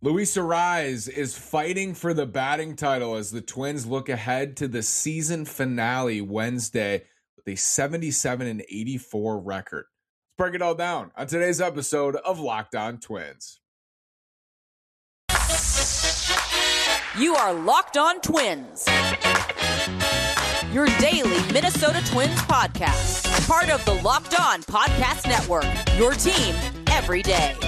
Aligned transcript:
Luis 0.00 0.36
Arraez 0.36 1.08
is 1.08 1.36
fighting 1.36 1.92
for 1.92 2.14
the 2.14 2.24
batting 2.24 2.76
title 2.76 3.16
as 3.16 3.32
the 3.32 3.40
Twins 3.40 3.84
look 3.84 4.08
ahead 4.08 4.56
to 4.58 4.68
the 4.68 4.80
season 4.80 5.44
finale 5.44 6.20
Wednesday 6.20 7.02
with 7.36 7.48
a 7.48 7.56
77 7.56 8.46
and 8.46 8.62
84 8.62 9.40
record. 9.40 9.86
Let's 9.86 10.36
break 10.36 10.54
it 10.54 10.62
all 10.62 10.76
down 10.76 11.10
on 11.16 11.26
today's 11.26 11.60
episode 11.60 12.14
of 12.14 12.38
Locked 12.38 12.76
On 12.76 12.98
Twins. 12.98 13.58
You 17.18 17.34
are 17.34 17.52
Locked 17.52 17.96
On 17.96 18.20
Twins, 18.20 18.86
your 20.72 20.86
daily 21.00 21.52
Minnesota 21.52 22.00
Twins 22.06 22.38
podcast, 22.42 23.48
part 23.48 23.68
of 23.68 23.84
the 23.84 23.94
Locked 23.94 24.38
On 24.38 24.62
Podcast 24.62 25.26
Network, 25.26 25.66
your 25.98 26.12
team 26.12 26.54
every 26.86 27.22
day. 27.22 27.67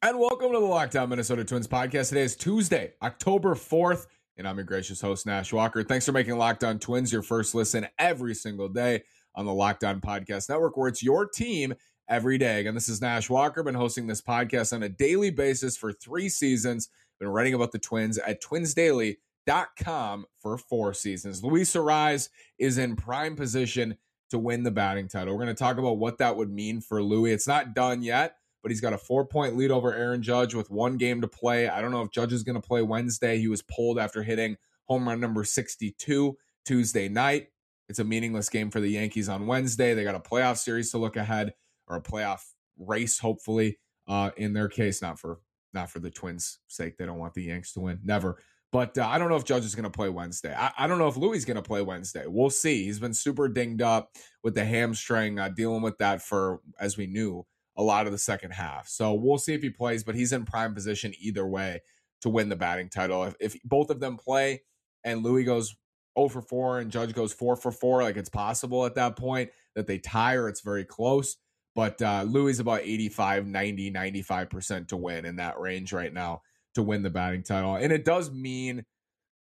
And 0.00 0.20
welcome 0.20 0.52
to 0.52 0.60
the 0.60 0.64
Locked 0.64 0.94
On 0.94 1.08
Minnesota 1.08 1.44
Twins 1.44 1.66
podcast. 1.66 2.10
Today 2.10 2.22
is 2.22 2.36
Tuesday, 2.36 2.92
October 3.02 3.56
4th, 3.56 4.06
and 4.36 4.46
I'm 4.46 4.54
your 4.54 4.64
gracious 4.64 5.00
host, 5.00 5.26
Nash 5.26 5.52
Walker. 5.52 5.82
Thanks 5.82 6.06
for 6.06 6.12
making 6.12 6.38
Locked 6.38 6.62
On 6.62 6.78
Twins 6.78 7.12
your 7.12 7.22
first 7.22 7.52
listen 7.52 7.84
every 7.98 8.32
single 8.36 8.68
day 8.68 9.02
on 9.34 9.44
the 9.44 9.52
Locked 9.52 9.82
On 9.82 10.00
Podcast 10.00 10.48
Network, 10.48 10.76
where 10.76 10.86
it's 10.86 11.02
your 11.02 11.26
team 11.26 11.74
every 12.08 12.38
day. 12.38 12.60
Again, 12.60 12.76
this 12.76 12.88
is 12.88 13.00
Nash 13.00 13.28
Walker. 13.28 13.64
Been 13.64 13.74
hosting 13.74 14.06
this 14.06 14.22
podcast 14.22 14.72
on 14.72 14.84
a 14.84 14.88
daily 14.88 15.30
basis 15.30 15.76
for 15.76 15.92
three 15.92 16.28
seasons. 16.28 16.90
Been 17.18 17.30
writing 17.30 17.54
about 17.54 17.72
the 17.72 17.80
Twins 17.80 18.18
at 18.18 18.40
twinsdaily.com 18.40 20.26
for 20.38 20.58
four 20.58 20.94
seasons. 20.94 21.42
Luis 21.42 21.74
Arraez 21.74 22.28
is 22.56 22.78
in 22.78 22.94
prime 22.94 23.34
position 23.34 23.96
to 24.30 24.38
win 24.38 24.62
the 24.62 24.70
batting 24.70 25.08
title. 25.08 25.34
We're 25.34 25.42
going 25.42 25.56
to 25.56 25.58
talk 25.60 25.76
about 25.76 25.98
what 25.98 26.18
that 26.18 26.36
would 26.36 26.52
mean 26.52 26.80
for 26.80 27.02
Louis. 27.02 27.32
It's 27.32 27.48
not 27.48 27.74
done 27.74 28.02
yet 28.02 28.36
but 28.68 28.72
he's 28.72 28.82
got 28.82 28.92
a 28.92 28.98
four 28.98 29.24
point 29.24 29.56
lead 29.56 29.70
over 29.70 29.94
Aaron 29.94 30.22
Judge 30.22 30.54
with 30.54 30.70
one 30.70 30.98
game 30.98 31.22
to 31.22 31.26
play. 31.26 31.70
I 31.70 31.80
don't 31.80 31.90
know 31.90 32.02
if 32.02 32.10
Judge 32.10 32.34
is 32.34 32.42
going 32.42 32.60
to 32.60 32.66
play 32.66 32.82
Wednesday. 32.82 33.38
He 33.38 33.48
was 33.48 33.62
pulled 33.62 33.98
after 33.98 34.22
hitting 34.22 34.58
home 34.84 35.08
run 35.08 35.20
number 35.20 35.42
62 35.42 36.36
Tuesday 36.66 37.08
night. 37.08 37.46
It's 37.88 37.98
a 37.98 38.04
meaningless 38.04 38.50
game 38.50 38.70
for 38.70 38.80
the 38.80 38.90
Yankees 38.90 39.30
on 39.30 39.46
Wednesday. 39.46 39.94
They 39.94 40.04
got 40.04 40.14
a 40.14 40.20
playoff 40.20 40.58
series 40.58 40.90
to 40.90 40.98
look 40.98 41.16
ahead 41.16 41.54
or 41.86 41.96
a 41.96 42.02
playoff 42.02 42.42
race, 42.76 43.18
hopefully, 43.18 43.78
uh, 44.06 44.32
in 44.36 44.52
their 44.52 44.68
case, 44.68 45.00
not 45.00 45.18
for 45.18 45.40
not 45.72 45.88
for 45.88 45.98
the 45.98 46.10
Twins' 46.10 46.58
sake. 46.68 46.98
They 46.98 47.06
don't 47.06 47.18
want 47.18 47.32
the 47.32 47.44
Yanks 47.44 47.72
to 47.72 47.80
win. 47.80 48.00
Never. 48.04 48.36
But 48.70 48.98
uh, 48.98 49.06
I 49.06 49.16
don't 49.16 49.30
know 49.30 49.36
if 49.36 49.46
Judge 49.46 49.64
is 49.64 49.74
going 49.74 49.84
to 49.84 49.90
play 49.90 50.10
Wednesday. 50.10 50.54
I, 50.54 50.72
I, 50.76 50.86
don't 50.86 50.98
know 50.98 51.08
if 51.08 51.16
Louis 51.16 51.38
is 51.38 51.46
going 51.46 51.56
to 51.56 51.62
play 51.62 51.80
Wednesday. 51.80 52.24
We'll 52.26 52.50
see. 52.50 52.84
He's 52.84 52.98
been 52.98 53.14
super 53.14 53.48
dinged 53.48 53.80
up 53.80 54.10
with 54.44 54.54
the 54.54 54.66
hamstring, 54.66 55.38
uh, 55.38 55.48
dealing 55.48 55.80
with 55.80 55.96
that 55.98 56.20
for, 56.20 56.60
as 56.78 56.98
we 56.98 57.06
knew, 57.06 57.46
a 57.78 57.82
lot 57.82 58.06
of 58.06 58.12
the 58.12 58.18
second 58.18 58.50
half. 58.50 58.88
So 58.88 59.14
we'll 59.14 59.38
see 59.38 59.54
if 59.54 59.62
he 59.62 59.70
plays, 59.70 60.02
but 60.02 60.16
he's 60.16 60.32
in 60.32 60.44
prime 60.44 60.74
position 60.74 61.14
either 61.20 61.46
way 61.46 61.80
to 62.22 62.28
win 62.28 62.48
the 62.48 62.56
batting 62.56 62.90
title. 62.90 63.22
If, 63.24 63.36
if 63.40 63.62
both 63.64 63.90
of 63.90 64.00
them 64.00 64.16
play 64.16 64.62
and 65.04 65.22
Louis 65.22 65.44
goes 65.44 65.76
0 66.18 66.28
for 66.28 66.42
4 66.42 66.80
and 66.80 66.90
Judge 66.90 67.14
goes 67.14 67.32
4 67.32 67.54
for 67.54 67.70
4, 67.70 68.02
like 68.02 68.16
it's 68.16 68.28
possible 68.28 68.84
at 68.84 68.96
that 68.96 69.16
point 69.16 69.50
that 69.76 69.86
they 69.86 69.98
tie 69.98 70.34
or 70.34 70.48
it's 70.48 70.60
very 70.60 70.84
close. 70.84 71.36
But 71.76 72.02
uh, 72.02 72.24
Louis 72.26 72.52
is 72.52 72.60
about 72.60 72.80
85, 72.80 73.46
90, 73.46 73.92
95% 73.92 74.88
to 74.88 74.96
win 74.96 75.24
in 75.24 75.36
that 75.36 75.60
range 75.60 75.92
right 75.92 76.12
now 76.12 76.42
to 76.74 76.82
win 76.82 77.04
the 77.04 77.10
batting 77.10 77.44
title. 77.44 77.76
And 77.76 77.92
it 77.92 78.04
does 78.04 78.32
mean, 78.32 78.84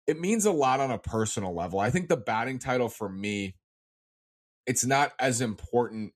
it 0.08 0.20
means 0.20 0.46
a 0.46 0.52
lot 0.52 0.82
on 0.82 0.92
a 0.92 0.98
personal 0.98 1.56
level. 1.56 1.80
I 1.80 1.90
think 1.90 2.10
the 2.10 2.18
batting 2.18 2.60
title 2.60 2.90
for 2.90 3.08
me, 3.08 3.56
it's 4.68 4.86
not 4.86 5.14
as 5.20 5.40
important 5.40 6.12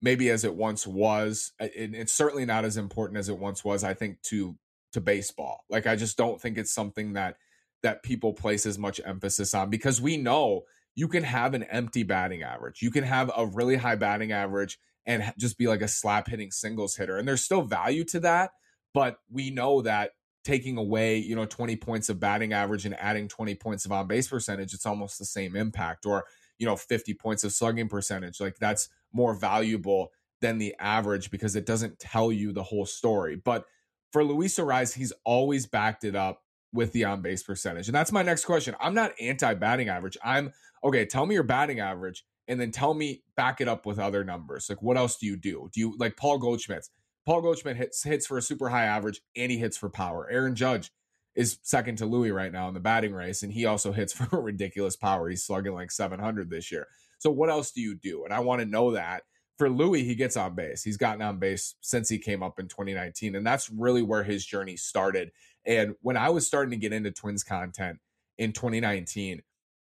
maybe 0.00 0.30
as 0.30 0.44
it 0.44 0.54
once 0.54 0.86
was. 0.86 1.52
It, 1.60 1.94
it's 1.94 2.12
certainly 2.12 2.44
not 2.44 2.64
as 2.64 2.76
important 2.76 3.18
as 3.18 3.28
it 3.28 3.38
once 3.38 3.64
was. 3.64 3.84
I 3.84 3.94
think 3.94 4.22
to 4.22 4.56
to 4.92 5.00
baseball. 5.00 5.64
Like 5.68 5.86
I 5.86 5.96
just 5.96 6.16
don't 6.16 6.40
think 6.40 6.58
it's 6.58 6.72
something 6.72 7.14
that 7.14 7.36
that 7.82 8.02
people 8.02 8.32
place 8.32 8.66
as 8.66 8.78
much 8.78 9.00
emphasis 9.04 9.54
on 9.54 9.70
because 9.70 10.00
we 10.00 10.16
know 10.16 10.62
you 10.94 11.06
can 11.06 11.22
have 11.22 11.54
an 11.54 11.62
empty 11.64 12.02
batting 12.02 12.42
average. 12.42 12.82
You 12.82 12.90
can 12.90 13.04
have 13.04 13.30
a 13.36 13.46
really 13.46 13.76
high 13.76 13.94
batting 13.94 14.32
average 14.32 14.78
and 15.06 15.32
just 15.38 15.56
be 15.56 15.68
like 15.68 15.80
a 15.80 15.88
slap 15.88 16.28
hitting 16.28 16.50
singles 16.50 16.96
hitter. 16.96 17.18
And 17.18 17.28
there's 17.28 17.42
still 17.42 17.62
value 17.62 18.04
to 18.06 18.20
that, 18.20 18.50
but 18.92 19.18
we 19.30 19.50
know 19.50 19.82
that 19.82 20.10
taking 20.44 20.76
away, 20.76 21.18
you 21.18 21.36
know, 21.36 21.44
20 21.44 21.76
points 21.76 22.08
of 22.08 22.18
batting 22.18 22.52
average 22.52 22.84
and 22.84 22.98
adding 22.98 23.28
20 23.28 23.54
points 23.54 23.84
of 23.84 23.92
on 23.92 24.08
base 24.08 24.28
percentage, 24.28 24.74
it's 24.74 24.86
almost 24.86 25.18
the 25.18 25.24
same 25.24 25.54
impact 25.54 26.04
or, 26.04 26.24
you 26.58 26.66
know, 26.66 26.76
50 26.76 27.14
points 27.14 27.44
of 27.44 27.52
slugging 27.52 27.88
percentage. 27.88 28.40
Like 28.40 28.56
that's 28.58 28.88
more 29.12 29.34
valuable 29.34 30.12
than 30.40 30.58
the 30.58 30.74
average 30.78 31.30
because 31.30 31.56
it 31.56 31.66
doesn't 31.66 31.98
tell 31.98 32.30
you 32.30 32.52
the 32.52 32.62
whole 32.62 32.86
story. 32.86 33.36
But 33.36 33.64
for 34.12 34.24
Luis 34.24 34.58
Arraez, 34.58 34.94
he's 34.94 35.12
always 35.24 35.66
backed 35.66 36.04
it 36.04 36.14
up 36.14 36.42
with 36.72 36.92
the 36.92 37.04
on 37.04 37.22
base 37.22 37.42
percentage. 37.42 37.88
And 37.88 37.94
that's 37.94 38.12
my 38.12 38.22
next 38.22 38.44
question. 38.44 38.74
I'm 38.80 38.94
not 38.94 39.12
anti 39.20 39.54
batting 39.54 39.88
average. 39.88 40.16
I'm 40.24 40.52
okay, 40.84 41.06
tell 41.06 41.26
me 41.26 41.34
your 41.34 41.44
batting 41.44 41.80
average 41.80 42.24
and 42.46 42.60
then 42.60 42.70
tell 42.70 42.94
me 42.94 43.22
back 43.36 43.60
it 43.60 43.68
up 43.68 43.86
with 43.86 43.98
other 43.98 44.24
numbers. 44.24 44.68
Like 44.68 44.82
what 44.82 44.96
else 44.96 45.16
do 45.16 45.26
you 45.26 45.36
do? 45.36 45.68
Do 45.72 45.80
you 45.80 45.94
like 45.98 46.16
Paul 46.16 46.38
Goldschmidt 46.38 46.88
Paul 47.28 47.42
Goldschmidt 47.42 47.76
hits 47.76 48.02
hits 48.02 48.26
for 48.26 48.38
a 48.38 48.42
super 48.42 48.70
high 48.70 48.86
average 48.86 49.20
and 49.36 49.52
he 49.52 49.58
hits 49.58 49.76
for 49.76 49.90
power. 49.90 50.26
Aaron 50.30 50.54
Judge 50.54 50.90
is 51.38 51.58
second 51.62 51.96
to 51.96 52.04
Louis 52.04 52.32
right 52.32 52.50
now 52.50 52.66
in 52.66 52.74
the 52.74 52.80
batting 52.80 53.14
race 53.14 53.44
and 53.44 53.52
he 53.52 53.64
also 53.64 53.92
hits 53.92 54.12
for 54.14 54.42
ridiculous 54.42 54.96
power. 54.96 55.30
He's 55.30 55.44
slugging 55.44 55.72
like 55.72 55.92
700 55.92 56.50
this 56.50 56.70
year. 56.70 56.88
So 57.18 57.30
what 57.30 57.48
else 57.48 57.70
do 57.70 57.80
you 57.80 57.94
do? 57.94 58.24
And 58.24 58.34
I 58.34 58.40
want 58.40 58.60
to 58.60 58.66
know 58.66 58.90
that. 58.92 59.22
For 59.56 59.68
Louis, 59.68 60.04
he 60.04 60.14
gets 60.14 60.36
on 60.36 60.54
base. 60.54 60.84
He's 60.84 60.96
gotten 60.96 61.20
on 61.20 61.40
base 61.40 61.74
since 61.80 62.08
he 62.08 62.18
came 62.18 62.44
up 62.44 62.60
in 62.60 62.68
2019. 62.68 63.34
And 63.34 63.44
that's 63.44 63.68
really 63.70 64.02
where 64.02 64.22
his 64.22 64.46
journey 64.46 64.76
started. 64.76 65.32
And 65.66 65.96
when 66.00 66.16
I 66.16 66.30
was 66.30 66.46
starting 66.46 66.70
to 66.70 66.76
get 66.76 66.92
into 66.92 67.10
Twins 67.10 67.42
content 67.42 67.98
in 68.36 68.52
2019, 68.52 69.42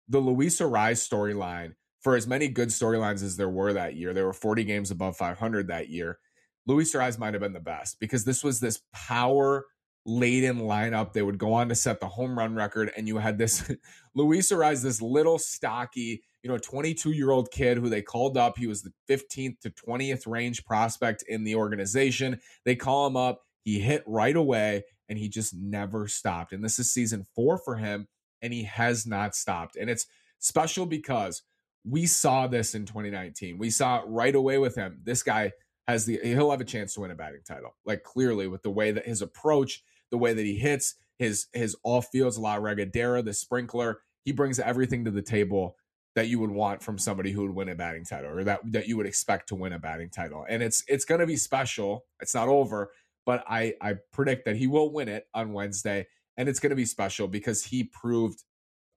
the 0.09 0.21
Luis 0.21 0.61
Arraez 0.61 1.09
storyline, 1.09 1.75
for 2.01 2.15
as 2.15 2.27
many 2.29 2.47
good 2.47 2.69
storylines 2.69 3.25
as 3.25 3.37
there 3.37 3.49
were 3.49 3.73
that 3.73 3.97
year, 3.97 4.15
there 4.15 4.27
were 4.27 4.33
40 4.33 4.63
games 4.63 4.93
above 4.93 5.17
500 5.17 5.67
that 5.67 5.89
year. 5.89 6.19
Luis 6.67 6.95
Arraez 6.95 7.19
might 7.19 7.35
have 7.35 7.43
been 7.43 7.53
the 7.53 7.59
best 7.59 7.99
because 7.99 8.25
this 8.25 8.45
was 8.45 8.61
this 8.61 8.81
power 8.93 9.65
laden 10.07 10.59
lineup. 10.61 11.13
They 11.13 11.23
would 11.23 11.39
go 11.39 11.53
on 11.53 11.69
to 11.69 11.75
set 11.75 12.01
the 12.01 12.09
home 12.09 12.39
run 12.39 12.55
record, 12.55 12.93
and 12.97 13.09
you 13.09 13.19
had 13.19 13.39
this 13.39 13.71
Luis 14.15 14.51
Arraez, 14.53 14.83
this 14.83 15.01
little 15.01 15.39
stocky, 15.39 16.23
you 16.43 16.51
know, 16.51 16.59
22 16.59 17.13
year 17.13 17.31
old 17.31 17.51
kid 17.51 17.79
who 17.79 17.89
they 17.89 18.03
called 18.03 18.37
up. 18.37 18.59
He 18.59 18.67
was 18.67 18.83
the 18.83 18.93
15th 19.09 19.61
to 19.61 19.71
20th 19.71 20.27
range 20.27 20.65
prospect 20.65 21.25
in 21.29 21.45
the 21.45 21.55
organization. 21.55 22.41
They 22.65 22.77
call 22.77 23.07
him 23.07 23.17
up. 23.17 23.43
He 23.63 23.81
hit 23.81 24.05
right 24.07 24.37
away 24.37 24.85
and 25.09 25.19
he 25.19 25.29
just 25.29 25.55
never 25.55 26.07
stopped. 26.07 26.53
And 26.53 26.65
this 26.65 26.79
is 26.79 26.91
season 26.91 27.27
four 27.35 27.59
for 27.59 27.77
him, 27.77 28.09
and 28.43 28.53
he 28.53 28.65
has 28.65 29.07
not 29.07 29.35
stopped. 29.35 29.77
And 29.77 29.91
it's 29.91 30.07
special 30.39 30.87
because 30.87 31.43
we 31.85 32.07
saw 32.07 32.47
this 32.47 32.75
in 32.75 32.87
2019. 32.87 33.59
We 33.59 33.71
saw 33.71 34.01
it 34.01 34.05
right 34.07 34.35
away 34.35 34.59
with 34.59 34.75
him. 34.75 35.01
This 35.03 35.23
guy 35.23 35.53
has 35.87 36.07
the, 36.07 36.19
he'll 36.23 36.51
have 36.51 36.61
a 36.61 36.65
chance 36.65 36.95
to 36.95 37.01
win 37.01 37.11
a 37.11 37.15
batting 37.15 37.43
title, 37.47 37.77
like 37.85 38.03
clearly 38.03 38.47
with 38.47 38.63
the 38.63 38.71
way 38.71 38.91
that 38.91 39.07
his 39.07 39.21
approach, 39.21 39.83
the 40.11 40.19
way 40.19 40.35
that 40.35 40.45
he 40.45 40.57
hits, 40.57 40.95
his 41.19 41.47
his 41.53 41.77
off 41.83 42.09
fields, 42.13 42.39
La 42.39 42.57
Regadera, 42.57 43.25
the 43.25 43.33
sprinkler, 43.33 44.01
he 44.25 44.33
brings 44.33 44.59
everything 44.59 45.05
to 45.05 45.11
the 45.11 45.23
table 45.23 45.77
that 46.15 46.29
you 46.29 46.39
would 46.39 46.51
want 46.51 46.83
from 46.83 46.97
somebody 46.97 47.33
who 47.33 47.43
would 47.43 47.55
win 47.55 47.69
a 47.69 47.75
batting 47.75 48.05
title 48.05 48.31
or 48.31 48.45
that 48.45 48.61
that 48.73 48.89
you 48.89 48.97
would 48.97 49.07
expect 49.07 49.49
to 49.49 49.55
win 49.55 49.73
a 49.73 49.79
batting 49.79 50.11
title. 50.11 50.47
And 50.49 50.63
it's 50.63 50.85
it's 50.89 51.05
going 51.05 51.21
to 51.21 51.27
be 51.27 51.37
special. 51.37 52.05
It's 52.21 52.35
not 52.35 52.49
over, 52.49 52.93
but 53.27 53.45
I 53.49 53.75
I 53.81 53.95
predict 54.13 54.45
that 54.47 54.57
he 54.57 54.67
will 54.67 54.93
win 54.93 55.09
it 55.09 55.27
on 55.35 55.53
Wednesday 55.53 56.07
and 56.37 56.49
it's 56.49 56.61
going 56.61 56.71
to 56.71 56.77
be 56.77 56.85
special 56.85 57.29
because 57.29 57.65
he 57.65 57.85
proved 57.85 58.43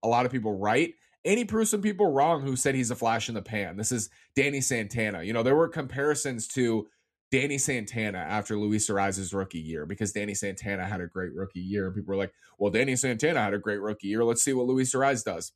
a 0.04 0.08
lot 0.08 0.26
of 0.26 0.32
people 0.32 0.58
right 0.58 0.94
and 1.26 1.38
he 1.38 1.46
proved 1.46 1.70
some 1.70 1.82
people 1.82 2.12
wrong 2.12 2.42
who 2.42 2.56
said 2.56 2.76
he's 2.76 2.92
a 2.92 2.96
flash 2.96 3.30
in 3.30 3.36
the 3.36 3.42
pan. 3.42 3.78
This 3.78 3.92
is 3.92 4.10
Danny 4.36 4.62
Santana. 4.62 5.24
You 5.24 5.34
know, 5.34 5.44
there 5.44 5.56
were 5.56 5.68
comparisons 5.68 6.48
to 6.50 6.88
Danny 7.32 7.58
Santana 7.58 8.20
after 8.20 8.58
Luis 8.58 8.90
Arraez's 8.90 9.34
rookie 9.34 9.60
year 9.60 9.86
because 9.86 10.14
Danny 10.14 10.34
Santana 10.34 10.86
had 10.86 11.02
a 11.02 11.08
great 11.08 11.34
rookie 11.34 11.60
year. 11.60 11.92
People 11.92 12.14
were 12.14 12.18
like, 12.18 12.34
well, 12.58 12.72
Danny 12.72 12.96
Santana 12.96 13.42
had 13.42 13.54
a 13.54 13.60
great 13.60 13.82
rookie 13.82 14.08
year. 14.08 14.24
Let's 14.24 14.42
see 14.42 14.54
what 14.54 14.68
Luis 14.68 14.94
Arraez 14.94 15.24
does. 15.24 15.52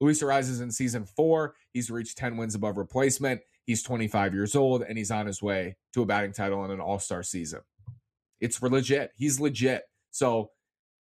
Luis 0.00 0.22
Arraez 0.22 0.50
is 0.50 0.60
in 0.60 0.72
season 0.72 1.04
four. 1.04 1.54
He's 1.72 1.90
reached 1.90 2.18
10 2.18 2.36
wins 2.36 2.54
above 2.54 2.76
replacement. 2.76 3.42
He's 3.64 3.82
25 3.82 4.34
years 4.34 4.56
old 4.56 4.82
and 4.82 4.98
he's 4.98 5.10
on 5.10 5.26
his 5.26 5.40
way 5.40 5.76
to 5.92 6.02
a 6.02 6.06
batting 6.06 6.32
title 6.32 6.64
in 6.64 6.70
an 6.70 6.80
all 6.80 6.98
star 6.98 7.22
season. 7.22 7.60
It's 8.40 8.60
legit. 8.60 9.12
He's 9.16 9.40
legit. 9.40 9.84
So 10.10 10.50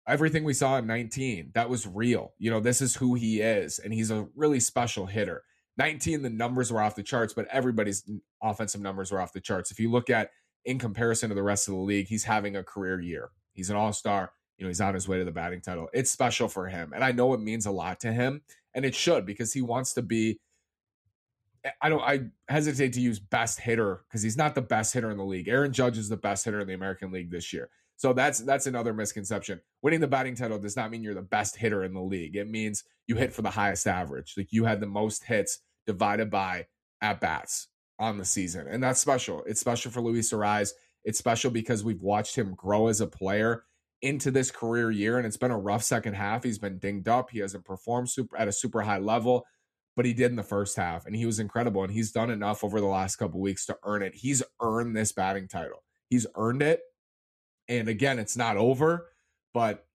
everything 0.07 0.43
we 0.43 0.53
saw 0.53 0.77
in 0.77 0.87
19, 0.87 1.51
that 1.53 1.69
was 1.69 1.85
real. 1.85 2.33
You 2.39 2.49
know, 2.49 2.59
this 2.59 2.81
is 2.81 2.95
who 2.95 3.15
he 3.15 3.41
is. 3.41 3.77
And 3.79 3.93
he's 3.93 4.09
a 4.09 4.27
really 4.35 4.59
special 4.59 5.05
hitter. 5.05 5.43
19, 5.77 6.21
the 6.21 6.29
numbers 6.29 6.71
were 6.71 6.81
off 6.81 6.95
the 6.95 7.03
charts, 7.03 7.33
but 7.33 7.47
everybody's 7.51 8.03
offensive 8.41 8.81
numbers 8.81 9.11
were 9.11 9.21
off 9.21 9.33
the 9.33 9.41
charts. 9.41 9.71
If 9.71 9.79
you 9.79 9.91
look 9.91 10.09
at 10.09 10.31
in 10.65 10.79
comparison 10.79 11.29
to 11.29 11.35
the 11.35 11.43
rest 11.43 11.67
of 11.67 11.73
the 11.73 11.79
league, 11.79 12.07
he's 12.07 12.23
having 12.23 12.55
a 12.55 12.63
career 12.63 12.99
year. 12.99 13.29
He's 13.53 13.69
an 13.69 13.75
all 13.75 13.93
star. 13.93 14.31
You 14.57 14.65
know, 14.65 14.69
he's 14.69 14.81
on 14.81 14.95
his 14.95 15.07
way 15.07 15.19
to 15.19 15.25
the 15.25 15.31
batting 15.31 15.61
title. 15.61 15.87
It's 15.93 16.09
special 16.09 16.47
for 16.47 16.67
him. 16.67 16.91
And 16.93 17.03
I 17.03 17.11
know 17.11 17.33
it 17.33 17.41
means 17.41 17.65
a 17.65 17.71
lot 17.71 17.99
to 18.01 18.11
him. 18.11 18.41
And 18.73 18.85
it 18.85 18.95
should 18.95 19.25
because 19.25 19.53
he 19.53 19.61
wants 19.61 19.93
to 19.93 20.01
be 20.01 20.39
eh, 21.63 21.69
I 21.81 21.89
don't 21.89 22.01
I 22.01 22.21
hesitate 22.49 22.93
to 22.93 23.01
use 23.01 23.19
best 23.19 23.59
hitter 23.59 24.03
because 24.07 24.23
he's 24.23 24.37
not 24.37 24.55
the 24.55 24.61
best 24.61 24.93
hitter 24.93 25.11
in 25.11 25.17
the 25.17 25.25
league. 25.25 25.47
Aaron 25.47 25.73
Judge 25.73 25.97
is 25.97 26.09
the 26.09 26.17
best 26.17 26.43
hitter 26.43 26.59
in 26.59 26.67
the 26.67 26.73
American 26.73 27.11
League 27.11 27.31
this 27.31 27.53
year. 27.53 27.69
So 27.97 28.13
that's 28.13 28.39
that's 28.39 28.67
another 28.67 28.93
misconception. 28.93 29.61
Winning 29.81 29.99
the 29.99 30.07
batting 30.07 30.35
title 30.35 30.59
does 30.59 30.75
not 30.75 30.91
mean 30.91 31.03
you're 31.03 31.15
the 31.15 31.21
best 31.21 31.55
hitter 31.55 31.83
in 31.83 31.93
the 31.93 32.01
league. 32.01 32.35
It 32.35 32.49
means 32.49 32.83
you 33.07 33.15
hit 33.15 33.33
for 33.33 33.41
the 33.41 33.49
highest 33.49 33.87
average. 33.87 34.35
Like 34.37 34.51
you 34.51 34.65
had 34.65 34.79
the 34.79 34.87
most 34.87 35.23
hits 35.23 35.59
divided 35.87 36.29
by 36.29 36.67
at 37.01 37.19
bats 37.19 37.69
on 37.99 38.17
the 38.17 38.25
season. 38.25 38.67
And 38.67 38.83
that's 38.83 38.99
special. 38.99 39.43
It's 39.45 39.59
special 39.59 39.91
for 39.91 40.01
Luis 40.01 40.31
Arraez. 40.31 40.71
It's 41.03 41.17
special 41.17 41.49
because 41.49 41.83
we've 41.83 42.01
watched 42.01 42.37
him 42.37 42.53
grow 42.55 42.87
as 42.87 43.01
a 43.01 43.07
player 43.07 43.63
into 44.01 44.29
this 44.29 44.51
career 44.51 44.91
year 44.91 45.17
and 45.17 45.25
it's 45.25 45.37
been 45.37 45.51
a 45.51 45.57
rough 45.57 45.83
second 45.83 46.13
half. 46.13 46.43
He's 46.43 46.59
been 46.59 46.77
dinged 46.77 47.07
up. 47.07 47.31
He 47.31 47.39
hasn't 47.39 47.65
performed 47.65 48.09
super 48.09 48.37
at 48.37 48.47
a 48.47 48.51
super 48.51 48.81
high 48.81 48.99
level, 48.99 49.45
but 49.95 50.05
he 50.05 50.13
did 50.13 50.29
in 50.29 50.35
the 50.35 50.43
first 50.43 50.77
half 50.77 51.07
and 51.07 51.15
he 51.15 51.25
was 51.25 51.39
incredible 51.39 51.83
and 51.83 51.91
he's 51.91 52.11
done 52.11 52.29
enough 52.29 52.63
over 52.63 52.79
the 52.79 52.85
last 52.85 53.15
couple 53.15 53.39
weeks 53.39 53.65
to 53.65 53.77
earn 53.83 54.03
it. 54.03 54.13
He's 54.13 54.43
earned 54.61 54.95
this 54.95 55.13
batting 55.13 55.47
title. 55.47 55.83
He's 56.09 56.27
earned 56.35 56.61
it 56.61 56.81
and 57.67 57.87
again, 57.89 58.19
it's 58.19 58.37
not 58.37 58.57
over, 58.57 59.07
but 59.53 59.86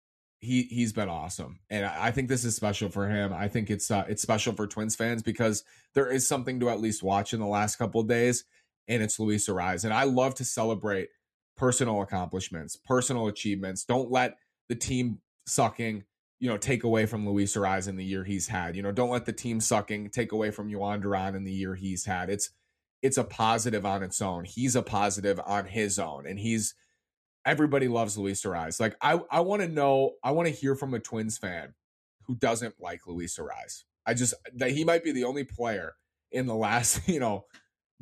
he 0.43 0.62
he's 0.65 0.93
been 0.93 1.09
awesome, 1.09 1.61
and 1.71 1.87
I 1.87 2.11
think 2.11 2.29
this 2.29 2.44
is 2.44 2.56
special 2.56 2.89
for 2.89 3.09
him. 3.09 3.33
I 3.33 3.47
think 3.47 3.71
it's 3.71 3.91
uh, 3.93 4.05
it's 4.09 4.21
special 4.21 4.53
for 4.53 4.67
Twins 4.67 4.97
fans 4.97 5.23
because 5.23 5.62
there 5.94 6.11
is 6.11 6.27
something 6.27 6.59
to 6.61 6.69
at 6.69 6.81
least 6.81 7.03
watch 7.03 7.33
in 7.33 7.39
the 7.39 7.47
last 7.47 7.77
couple 7.77 8.03
days, 8.03 8.44
and 8.89 9.05
it's 9.05 9.21
Luis 9.21 9.49
Arraez. 9.49 9.85
And 9.85 9.94
I 9.94 10.03
love 10.03 10.35
to 10.35 10.44
celebrate 10.44 11.11
personal 11.56 12.03
accomplishments, 12.03 12.75
personal 12.75 13.29
achievements. 13.29 13.85
Don't 13.85 14.11
let 14.11 14.37
the 14.69 14.75
team 14.75 15.21
sucking, 15.47 16.03
you 16.41 16.49
know, 16.49 16.56
take 16.56 16.83
away 16.83 17.06
from 17.06 17.29
Luis 17.29 17.56
Arraez 17.56 17.87
in 17.87 17.95
the 17.95 18.05
year 18.05 18.25
he's 18.25 18.49
had. 18.49 18.75
You 18.75 18.83
know, 18.83 18.91
don't 18.91 19.11
let 19.11 19.27
the 19.27 19.33
team 19.33 19.61
sucking 19.61 20.11
take 20.11 20.33
away 20.33 20.50
from 20.50 20.69
Jhoan 20.69 21.03
Duran 21.03 21.37
in 21.37 21.45
the 21.45 21.53
year 21.53 21.77
he's 21.77 22.05
had. 22.05 22.29
It's 22.29 22.50
it's 23.00 23.17
a 23.17 23.25
positive 23.25 23.87
on 23.87 24.03
its 24.03 24.21
own. 24.21 24.45
He's 24.45 24.75
a 24.75 24.83
positive 24.83 25.41
on 25.47 25.67
his 25.67 26.00
own, 26.00 26.27
and 26.27 26.41
he's 26.41 26.75
everybody 27.44 27.89
loves 27.89 28.17
Luis 28.17 28.43
Arraez. 28.43 28.81
Like 28.81 28.97
I, 29.00 29.21
I 29.31 29.41
want 29.41 29.62
to 29.62 29.69
know, 29.69 30.12
I 30.23 30.33
want 30.33 30.49
to 30.49 30.55
hear 30.55 30.75
from 30.75 30.94
a 30.94 31.00
Twins 31.00 31.39
fan 31.39 31.75
who 32.27 32.35
doesn't 32.37 32.75
like 32.81 33.06
Luis 33.06 33.39
Arraez. 33.39 33.85
I 34.06 34.15
just 34.15 34.35
that 34.56 34.73
he 34.73 34.85
might 34.85 35.05
be 35.05 35.12
the 35.12 35.25
only 35.25 35.44
player 35.44 35.94
in 36.31 36.47
the 36.47 36.55
last, 36.55 37.00
you 37.09 37.21
know, 37.21 37.47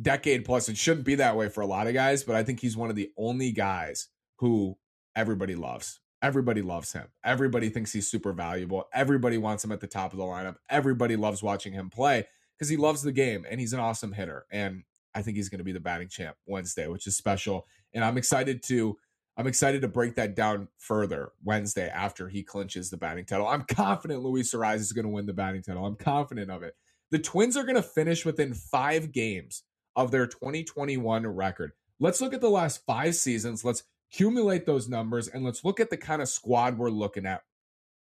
decade 0.00 0.44
plus. 0.44 0.68
It 0.68 0.76
shouldn't 0.76 1.06
be 1.06 1.16
that 1.16 1.36
way 1.36 1.48
for 1.48 1.60
a 1.60 1.66
lot 1.66 1.86
of 1.86 1.94
guys, 1.94 2.24
but 2.24 2.36
I 2.36 2.42
think 2.42 2.60
he's 2.60 2.76
one 2.76 2.90
of 2.90 2.96
the 2.96 3.10
only 3.16 3.52
guys 3.52 4.08
who 4.36 4.76
everybody 5.16 5.54
loves. 5.54 6.00
Everybody 6.22 6.60
loves 6.60 6.92
him. 6.92 7.08
Everybody 7.24 7.70
thinks 7.70 7.92
he's 7.92 8.08
super 8.08 8.32
valuable. 8.32 8.88
Everybody 8.92 9.38
wants 9.38 9.64
him 9.64 9.72
at 9.72 9.80
the 9.80 9.86
top 9.86 10.12
of 10.12 10.18
the 10.18 10.24
lineup. 10.24 10.56
Everybody 10.68 11.16
loves 11.16 11.42
watching 11.42 11.72
him 11.72 11.88
play 11.88 12.26
because 12.58 12.68
he 12.68 12.76
loves 12.76 13.02
the 13.02 13.12
game 13.12 13.46
and 13.48 13.58
he's 13.58 13.72
an 13.72 13.80
awesome 13.80 14.12
hitter. 14.12 14.44
And 14.50 14.82
I 15.14 15.22
think 15.22 15.38
he's 15.38 15.48
going 15.48 15.58
to 15.58 15.64
be 15.64 15.72
the 15.72 15.80
batting 15.80 16.08
champ 16.08 16.36
Wednesday, 16.46 16.86
which 16.88 17.06
is 17.06 17.16
special. 17.16 17.66
And 17.94 18.04
I'm 18.04 18.18
excited 18.18 18.62
to 18.64 18.98
I'm 19.40 19.46
excited 19.46 19.80
to 19.80 19.88
break 19.88 20.16
that 20.16 20.36
down 20.36 20.68
further 20.76 21.32
Wednesday 21.42 21.88
after 21.88 22.28
he 22.28 22.42
clinches 22.42 22.90
the 22.90 22.98
batting 22.98 23.24
title. 23.24 23.48
I'm 23.48 23.62
confident 23.62 24.22
Luis 24.22 24.52
Arraez 24.52 24.80
is 24.80 24.92
going 24.92 25.06
to 25.06 25.10
win 25.10 25.24
the 25.24 25.32
batting 25.32 25.62
title. 25.62 25.86
I'm 25.86 25.96
confident 25.96 26.50
of 26.50 26.62
it. 26.62 26.74
The 27.10 27.20
Twins 27.20 27.56
are 27.56 27.62
going 27.62 27.76
to 27.76 27.82
finish 27.82 28.26
within 28.26 28.52
five 28.52 29.12
games 29.12 29.62
of 29.96 30.10
their 30.10 30.26
2021 30.26 31.26
record. 31.26 31.72
Let's 31.98 32.20
look 32.20 32.34
at 32.34 32.42
the 32.42 32.50
last 32.50 32.84
five 32.84 33.14
seasons. 33.14 33.64
Let's 33.64 33.82
accumulate 34.12 34.66
those 34.66 34.90
numbers 34.90 35.26
and 35.26 35.42
let's 35.42 35.64
look 35.64 35.80
at 35.80 35.88
the 35.88 35.96
kind 35.96 36.20
of 36.20 36.28
squad 36.28 36.76
we're 36.76 36.90
looking 36.90 37.24
at 37.24 37.40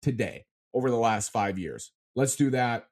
today 0.01 0.47
over 0.73 0.89
the 0.89 0.97
last 0.97 1.31
five 1.31 1.59
years. 1.59 1.91
Let's 2.15 2.37
do 2.37 2.49
that. 2.49 2.87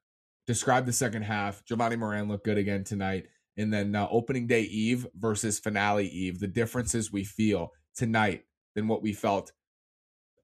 Describe 0.45 0.85
the 0.85 0.93
second 0.93 1.23
half. 1.23 1.65
Jovani 1.65 1.97
Moran 1.97 2.27
looked 2.27 2.45
good 2.45 2.59
again 2.59 2.83
tonight. 2.83 3.29
And 3.57 3.73
then 3.73 3.95
uh, 3.95 4.07
opening 4.11 4.45
day 4.45 4.61
eve 4.61 5.07
versus 5.15 5.57
finale 5.57 6.07
eve, 6.07 6.39
the 6.39 6.45
differences 6.45 7.11
we 7.11 7.23
feel 7.23 7.71
tonight 7.97 8.43
than 8.75 8.87
what 8.87 9.01
we 9.01 9.11
felt 9.11 9.51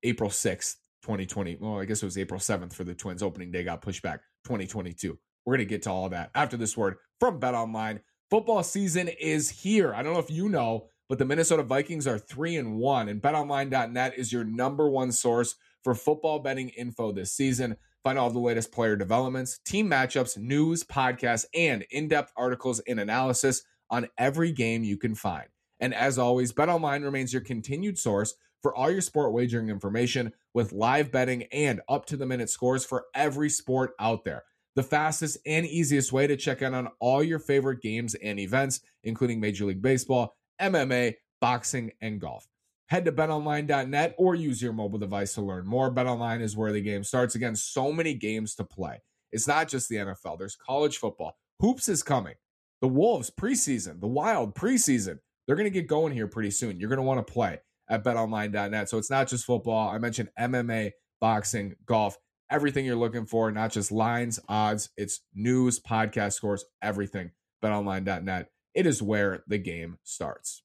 April 0.04 0.30
6th, 0.30 0.76
2020. 1.04 1.58
Well, 1.60 1.80
I 1.80 1.86
guess 1.86 2.02
it 2.02 2.06
was 2.06 2.18
April 2.18 2.40
7th 2.40 2.74
for 2.74 2.84
the 2.84 2.96
Twins. 2.96 3.24
Opening 3.24 3.52
day 3.52 3.64
got 3.64 3.82
pushed 3.82 4.04
back 4.04 4.22
2022. 4.46 5.18
We're 5.46 5.56
going 5.56 5.68
to 5.68 5.70
get 5.70 5.84
to 5.84 5.92
all 5.92 6.10
that 6.10 6.32
after 6.36 6.58
this 6.58 6.76
word 6.76 6.96
from 7.20 7.40
Bet 7.40 7.54
Online. 7.54 8.02
Football 8.30 8.64
season 8.64 9.08
is 9.08 9.50
here. 9.50 9.94
I 9.94 10.02
don't 10.02 10.14
know 10.14 10.20
if 10.20 10.32
you 10.32 10.50
know, 10.50 10.88
but 11.08 11.20
the 11.20 11.26
Minnesota 11.26 11.64
Vikings 11.64 12.08
are 12.08 12.18
3 12.18 12.58
and 12.58 12.78
1 12.78 13.10
and 13.10 13.22
betonline.net 13.22 14.18
is 14.18 14.34
your 14.34 14.44
number 14.44 14.90
one 14.90 15.12
source 15.12 15.56
for 15.84 15.94
football 15.94 16.40
betting 16.40 16.70
info 16.70 17.12
this 17.12 17.34
season. 17.34 17.76
Find 18.04 18.18
all 18.18 18.32
the 18.32 18.40
latest 18.40 18.72
player 18.72 18.96
developments, 18.96 19.60
team 19.66 19.90
matchups, 19.90 20.38
news, 20.38 20.84
podcasts, 20.84 21.46
and 21.54 21.86
in-depth 21.92 22.34
articles 22.36 22.80
and 22.88 23.00
analysis 23.00 23.64
on 23.90 24.10
every 24.18 24.52
game 24.52 24.84
you 24.84 24.98
can 24.98 25.16
find. 25.16 25.48
And 25.84 25.94
as 25.94 26.18
always, 26.18 26.54
BetOnline 26.54 27.04
remains 27.04 27.34
your 27.34 27.42
continued 27.42 27.98
source 28.00 28.36
for 28.62 28.74
all 28.74 28.90
your 28.90 29.02
sport 29.02 29.34
wagering 29.34 29.68
information 29.68 30.32
with 30.54 30.72
live 30.72 31.12
betting 31.12 31.44
and 31.52 31.82
up 31.90 32.06
to 32.06 32.16
the 32.16 32.26
minute 32.26 32.50
scores 32.50 32.86
for 32.86 33.04
every 33.14 33.50
sport 33.50 33.92
out 34.00 34.24
there. 34.24 34.46
The 34.78 34.84
fastest 34.84 35.40
and 35.46 35.66
easiest 35.66 36.14
way 36.14 36.26
to 36.26 36.38
check 36.38 36.62
in 36.62 36.74
on 36.74 36.88
all 37.02 37.22
your 37.22 37.38
favorite 37.38 37.82
games 37.82 38.16
and 38.16 38.40
events, 38.40 38.80
including 39.04 39.42
Major 39.42 39.66
League 39.66 39.82
Baseball, 39.82 40.38
MMA, 40.62 41.16
boxing, 41.42 41.92
and 42.00 42.22
golf. 42.22 42.48
Head 42.88 43.04
to 43.04 43.12
betonline.net 43.12 44.16
or 44.18 44.36
use 44.36 44.62
your 44.62 44.72
mobile 44.72 45.00
device 45.00 45.34
to 45.34 45.42
learn 45.42 45.68
more. 45.68 45.94
BetOnline 45.94 46.40
is 46.40 46.56
where 46.56 46.72
the 46.72 46.80
game 46.80 47.04
starts. 47.04 47.36
Again, 47.36 47.58
so 47.58 47.92
many 47.92 48.14
games 48.14 48.56
to 48.56 48.64
play. 48.64 49.02
It's 49.34 49.50
not 49.50 49.68
just 49.68 49.90
the 49.90 49.98
NFL, 49.98 50.40
there's 50.40 50.56
college 50.56 50.96
football. 50.96 51.36
Hoops 51.60 51.90
is 51.90 52.04
coming. 52.04 52.36
The 52.80 52.88
Wolves 52.88 53.30
preseason, 53.30 54.00
the 54.00 54.08
Wild 54.08 54.56
preseason. 54.56 55.20
They're 55.46 55.56
going 55.56 55.66
to 55.66 55.72
get 55.72 55.88
going 55.88 56.14
here 56.14 56.28
pretty 56.28 56.52
soon. 56.52 56.80
You're 56.80 56.90
going 56.90 56.98
to 56.98 57.04
want 57.04 57.26
to 57.26 57.34
play 57.34 57.60
at 57.90 58.04
betonline.net. 58.04 58.90
So 58.90 58.98
it's 58.98 59.10
not 59.10 59.28
just 59.28 59.46
football. 59.46 59.90
I 59.90 59.98
mentioned 59.98 60.30
MMA, 60.40 60.92
boxing, 61.20 61.76
golf, 61.86 62.18
everything 62.50 62.86
you're 62.86 62.96
looking 62.96 63.26
for, 63.26 63.52
not 63.52 63.72
just 63.72 63.92
lines, 63.92 64.40
odds, 64.48 64.90
it's 64.98 65.22
news, 65.34 65.80
podcast 65.80 66.34
scores, 66.34 66.66
everything. 66.82 67.32
betonline.net. 67.64 68.50
It 68.74 68.86
is 68.86 69.02
where 69.02 69.44
the 69.48 69.58
game 69.58 69.98
starts. 70.04 70.64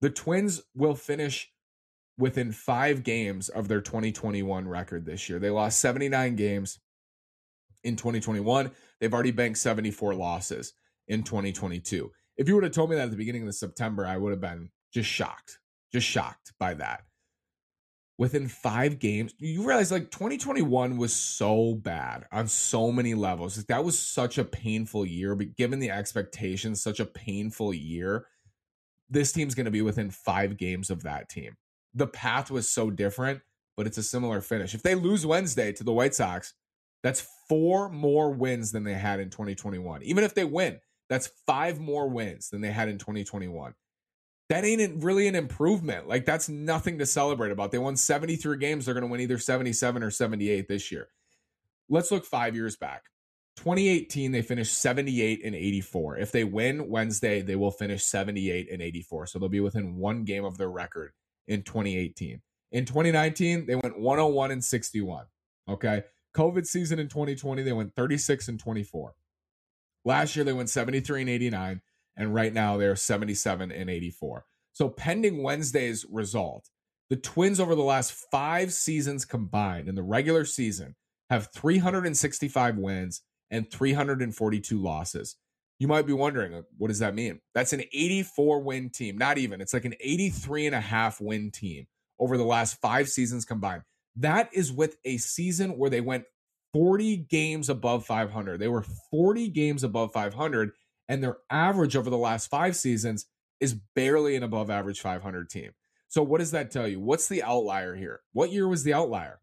The 0.00 0.10
Twins 0.10 0.62
will 0.74 0.94
finish 0.94 1.50
within 2.18 2.52
five 2.52 3.02
games 3.02 3.48
of 3.48 3.68
their 3.68 3.80
2021 3.80 4.68
record 4.68 5.04
this 5.06 5.28
year. 5.28 5.38
They 5.38 5.50
lost 5.50 5.80
79 5.80 6.36
games 6.36 6.78
in 7.82 7.96
2021. 7.96 8.70
They've 9.00 9.12
already 9.12 9.32
banked 9.32 9.58
74 9.58 10.14
losses 10.14 10.74
in 11.08 11.22
2022 11.22 12.10
if 12.36 12.48
you 12.48 12.54
would 12.54 12.64
have 12.64 12.72
told 12.72 12.90
me 12.90 12.96
that 12.96 13.04
at 13.04 13.10
the 13.10 13.16
beginning 13.16 13.46
of 13.46 13.54
September, 13.54 14.06
I 14.06 14.16
would 14.16 14.30
have 14.30 14.40
been 14.40 14.70
just 14.92 15.08
shocked, 15.08 15.58
just 15.92 16.06
shocked 16.06 16.52
by 16.58 16.74
that. 16.74 17.02
Within 18.16 18.46
five 18.46 19.00
games, 19.00 19.34
you 19.38 19.66
realize 19.66 19.90
like 19.90 20.10
2021 20.10 20.96
was 20.96 21.12
so 21.12 21.74
bad 21.74 22.26
on 22.30 22.46
so 22.46 22.92
many 22.92 23.14
levels. 23.14 23.56
Like, 23.56 23.66
that 23.66 23.84
was 23.84 23.98
such 23.98 24.38
a 24.38 24.44
painful 24.44 25.04
year, 25.04 25.34
but 25.34 25.56
given 25.56 25.80
the 25.80 25.90
expectations, 25.90 26.82
such 26.82 27.00
a 27.00 27.06
painful 27.06 27.74
year. 27.74 28.26
This 29.10 29.32
team's 29.32 29.54
going 29.54 29.66
to 29.66 29.70
be 29.70 29.82
within 29.82 30.10
five 30.10 30.56
games 30.56 30.90
of 30.90 31.02
that 31.02 31.28
team. 31.28 31.56
The 31.92 32.06
path 32.06 32.50
was 32.50 32.68
so 32.68 32.90
different, 32.90 33.40
but 33.76 33.86
it's 33.86 33.98
a 33.98 34.02
similar 34.02 34.40
finish. 34.40 34.74
If 34.74 34.82
they 34.82 34.94
lose 34.94 35.26
Wednesday 35.26 35.72
to 35.72 35.84
the 35.84 35.92
White 35.92 36.14
Sox, 36.14 36.54
that's 37.02 37.28
four 37.48 37.90
more 37.90 38.30
wins 38.30 38.72
than 38.72 38.84
they 38.84 38.94
had 38.94 39.20
in 39.20 39.28
2021. 39.28 40.02
Even 40.02 40.24
if 40.24 40.34
they 40.34 40.44
win, 40.44 40.80
that's 41.08 41.30
five 41.46 41.80
more 41.80 42.08
wins 42.08 42.50
than 42.50 42.60
they 42.60 42.70
had 42.70 42.88
in 42.88 42.98
2021. 42.98 43.74
That 44.50 44.64
ain't 44.64 45.02
really 45.02 45.26
an 45.26 45.34
improvement. 45.34 46.06
Like, 46.06 46.26
that's 46.26 46.48
nothing 46.48 46.98
to 46.98 47.06
celebrate 47.06 47.50
about. 47.50 47.72
They 47.72 47.78
won 47.78 47.96
73 47.96 48.58
games. 48.58 48.84
They're 48.84 48.94
going 48.94 49.04
to 49.04 49.10
win 49.10 49.20
either 49.20 49.38
77 49.38 50.02
or 50.02 50.10
78 50.10 50.68
this 50.68 50.92
year. 50.92 51.08
Let's 51.88 52.10
look 52.10 52.24
five 52.24 52.54
years 52.54 52.76
back. 52.76 53.04
2018, 53.56 54.32
they 54.32 54.42
finished 54.42 54.80
78 54.80 55.44
and 55.44 55.54
84. 55.54 56.18
If 56.18 56.32
they 56.32 56.44
win 56.44 56.88
Wednesday, 56.88 57.40
they 57.40 57.56
will 57.56 57.70
finish 57.70 58.04
78 58.04 58.70
and 58.70 58.82
84. 58.82 59.26
So 59.26 59.38
they'll 59.38 59.48
be 59.48 59.60
within 59.60 59.96
one 59.96 60.24
game 60.24 60.44
of 60.44 60.58
their 60.58 60.70
record 60.70 61.12
in 61.46 61.62
2018. 61.62 62.40
In 62.72 62.84
2019, 62.84 63.66
they 63.66 63.76
went 63.76 63.98
101 63.98 64.50
and 64.50 64.64
61. 64.64 65.26
Okay. 65.68 66.02
COVID 66.36 66.66
season 66.66 66.98
in 66.98 67.08
2020, 67.08 67.62
they 67.62 67.72
went 67.72 67.94
36 67.94 68.48
and 68.48 68.58
24. 68.58 69.14
Last 70.04 70.36
year 70.36 70.44
they 70.44 70.52
went 70.52 70.70
73 70.70 71.22
and 71.22 71.30
89, 71.30 71.80
and 72.16 72.34
right 72.34 72.52
now 72.52 72.76
they're 72.76 72.96
77 72.96 73.72
and 73.72 73.90
84. 73.90 74.44
So 74.72 74.88
pending 74.88 75.42
Wednesday's 75.42 76.04
result, 76.10 76.68
the 77.10 77.16
Twins 77.16 77.60
over 77.60 77.74
the 77.74 77.82
last 77.82 78.12
five 78.30 78.72
seasons 78.72 79.24
combined 79.24 79.88
in 79.88 79.94
the 79.94 80.02
regular 80.02 80.44
season 80.44 80.96
have 81.30 81.48
365 81.54 82.76
wins 82.76 83.22
and 83.50 83.70
342 83.70 84.80
losses. 84.80 85.36
You 85.78 85.88
might 85.88 86.06
be 86.06 86.12
wondering, 86.12 86.64
what 86.78 86.88
does 86.88 87.00
that 87.00 87.14
mean? 87.14 87.40
That's 87.54 87.72
an 87.72 87.82
84 87.92 88.62
win 88.62 88.90
team. 88.90 89.18
Not 89.18 89.38
even. 89.38 89.60
It's 89.60 89.74
like 89.74 89.84
an 89.84 89.94
83 90.00 90.66
and 90.66 90.74
a 90.74 90.80
half 90.80 91.20
win 91.20 91.50
team 91.50 91.86
over 92.18 92.36
the 92.36 92.44
last 92.44 92.80
five 92.80 93.08
seasons 93.08 93.44
combined. 93.44 93.82
That 94.16 94.50
is 94.52 94.72
with 94.72 94.96
a 95.04 95.16
season 95.18 95.76
where 95.76 95.90
they 95.90 96.00
went 96.00 96.24
40 96.74 97.16
games 97.30 97.70
above 97.70 98.04
500. 98.04 98.58
They 98.58 98.68
were 98.68 98.84
40 99.10 99.48
games 99.48 99.84
above 99.84 100.12
500, 100.12 100.72
and 101.08 101.22
their 101.22 101.38
average 101.48 101.94
over 101.94 102.10
the 102.10 102.18
last 102.18 102.50
five 102.50 102.74
seasons 102.76 103.26
is 103.60 103.78
barely 103.94 104.34
an 104.34 104.42
above 104.42 104.70
average 104.70 105.00
500 105.00 105.48
team. 105.48 105.70
So, 106.08 106.22
what 106.22 106.38
does 106.38 106.50
that 106.50 106.72
tell 106.72 106.88
you? 106.88 107.00
What's 107.00 107.28
the 107.28 107.42
outlier 107.42 107.94
here? 107.94 108.20
What 108.32 108.52
year 108.52 108.68
was 108.68 108.82
the 108.82 108.92
outlier? 108.92 109.38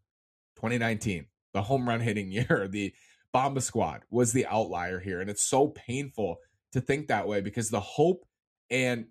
2019, 0.56 1.26
the 1.54 1.62
home 1.62 1.88
run 1.88 2.00
hitting 2.00 2.30
year. 2.30 2.68
The 2.70 2.92
Bomba 3.32 3.62
Squad 3.62 4.02
was 4.10 4.32
the 4.32 4.46
outlier 4.46 5.00
here. 5.00 5.20
And 5.20 5.30
it's 5.30 5.42
so 5.42 5.68
painful 5.68 6.36
to 6.72 6.80
think 6.80 7.08
that 7.08 7.26
way 7.26 7.40
because 7.40 7.70
the 7.70 7.80
hope 7.80 8.26
and 8.70 9.06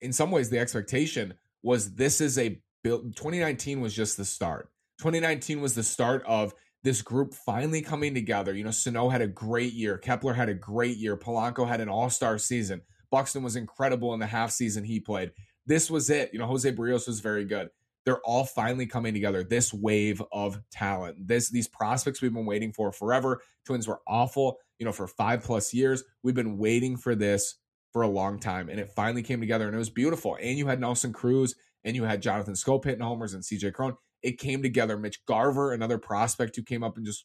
in 0.00 0.12
some 0.12 0.30
ways 0.30 0.50
the 0.50 0.58
expectation 0.58 1.34
was 1.62 1.94
this 1.94 2.20
is 2.20 2.36
a 2.38 2.60
build 2.82 3.16
2019 3.16 3.80
was 3.80 3.94
just 3.94 4.16
the 4.16 4.24
start 4.24 4.70
2019 4.98 5.60
was 5.60 5.74
the 5.74 5.82
start 5.82 6.22
of 6.26 6.52
this 6.84 7.00
group 7.00 7.34
finally 7.34 7.82
coming 7.82 8.14
together. 8.14 8.54
You 8.54 8.62
know 8.62 8.70
sano 8.70 9.08
had 9.08 9.22
a 9.22 9.26
great 9.26 9.72
year. 9.72 9.98
Kepler 9.98 10.34
had 10.34 10.50
a 10.50 10.54
great 10.54 10.98
year. 10.98 11.16
Polanco 11.16 11.66
had 11.66 11.80
an 11.80 11.88
all-star 11.88 12.38
season. 12.38 12.82
Buxton 13.10 13.42
was 13.42 13.56
incredible 13.56 14.14
in 14.14 14.20
the 14.20 14.26
half 14.26 14.52
season 14.52 14.84
he 14.84 15.00
played. 15.00 15.32
This 15.66 15.90
was 15.90 16.10
it. 16.10 16.30
You 16.32 16.38
know 16.38 16.46
jose 16.46 16.70
berrios 16.70 17.08
was 17.08 17.20
very 17.20 17.46
good. 17.46 17.70
They're 18.04 18.20
all 18.20 18.44
finally 18.44 18.86
coming 18.86 19.14
together. 19.14 19.42
This 19.42 19.72
wave 19.72 20.22
of 20.30 20.60
talent. 20.70 21.26
This 21.26 21.50
these 21.50 21.66
prospects 21.66 22.20
we've 22.20 22.34
been 22.34 22.46
waiting 22.46 22.72
for 22.72 22.92
forever. 22.92 23.40
Twins 23.64 23.88
were 23.88 24.00
awful 24.06 24.58
you 24.78 24.84
know 24.84 24.92
for 24.92 25.08
five 25.08 25.42
plus 25.42 25.72
years. 25.72 26.04
We've 26.22 26.34
been 26.34 26.58
waiting 26.58 26.98
for 26.98 27.14
this 27.14 27.56
for 27.92 28.02
a 28.02 28.08
long 28.08 28.38
time 28.38 28.68
and 28.68 28.78
it 28.78 28.92
finally 28.92 29.22
came 29.22 29.40
together 29.40 29.66
and 29.66 29.74
it 29.74 29.78
was 29.78 29.90
beautiful. 29.90 30.36
And 30.40 30.58
you 30.58 30.66
had 30.66 30.80
nelson 30.80 31.14
cruz 31.14 31.54
and 31.82 31.96
you 31.96 32.04
had 32.04 32.20
jonathan 32.20 32.54
schoop 32.54 32.84
hitting 32.84 33.00
homers 33.00 33.34
and 33.34 33.42
cj 33.42 33.72
cron 33.72 33.96
it 34.24 34.38
came 34.38 34.60
together 34.62 34.98
mitch 34.98 35.24
garver 35.26 35.72
another 35.72 35.98
prospect 35.98 36.56
who 36.56 36.62
came 36.62 36.82
up 36.82 36.96
and 36.96 37.06
just 37.06 37.24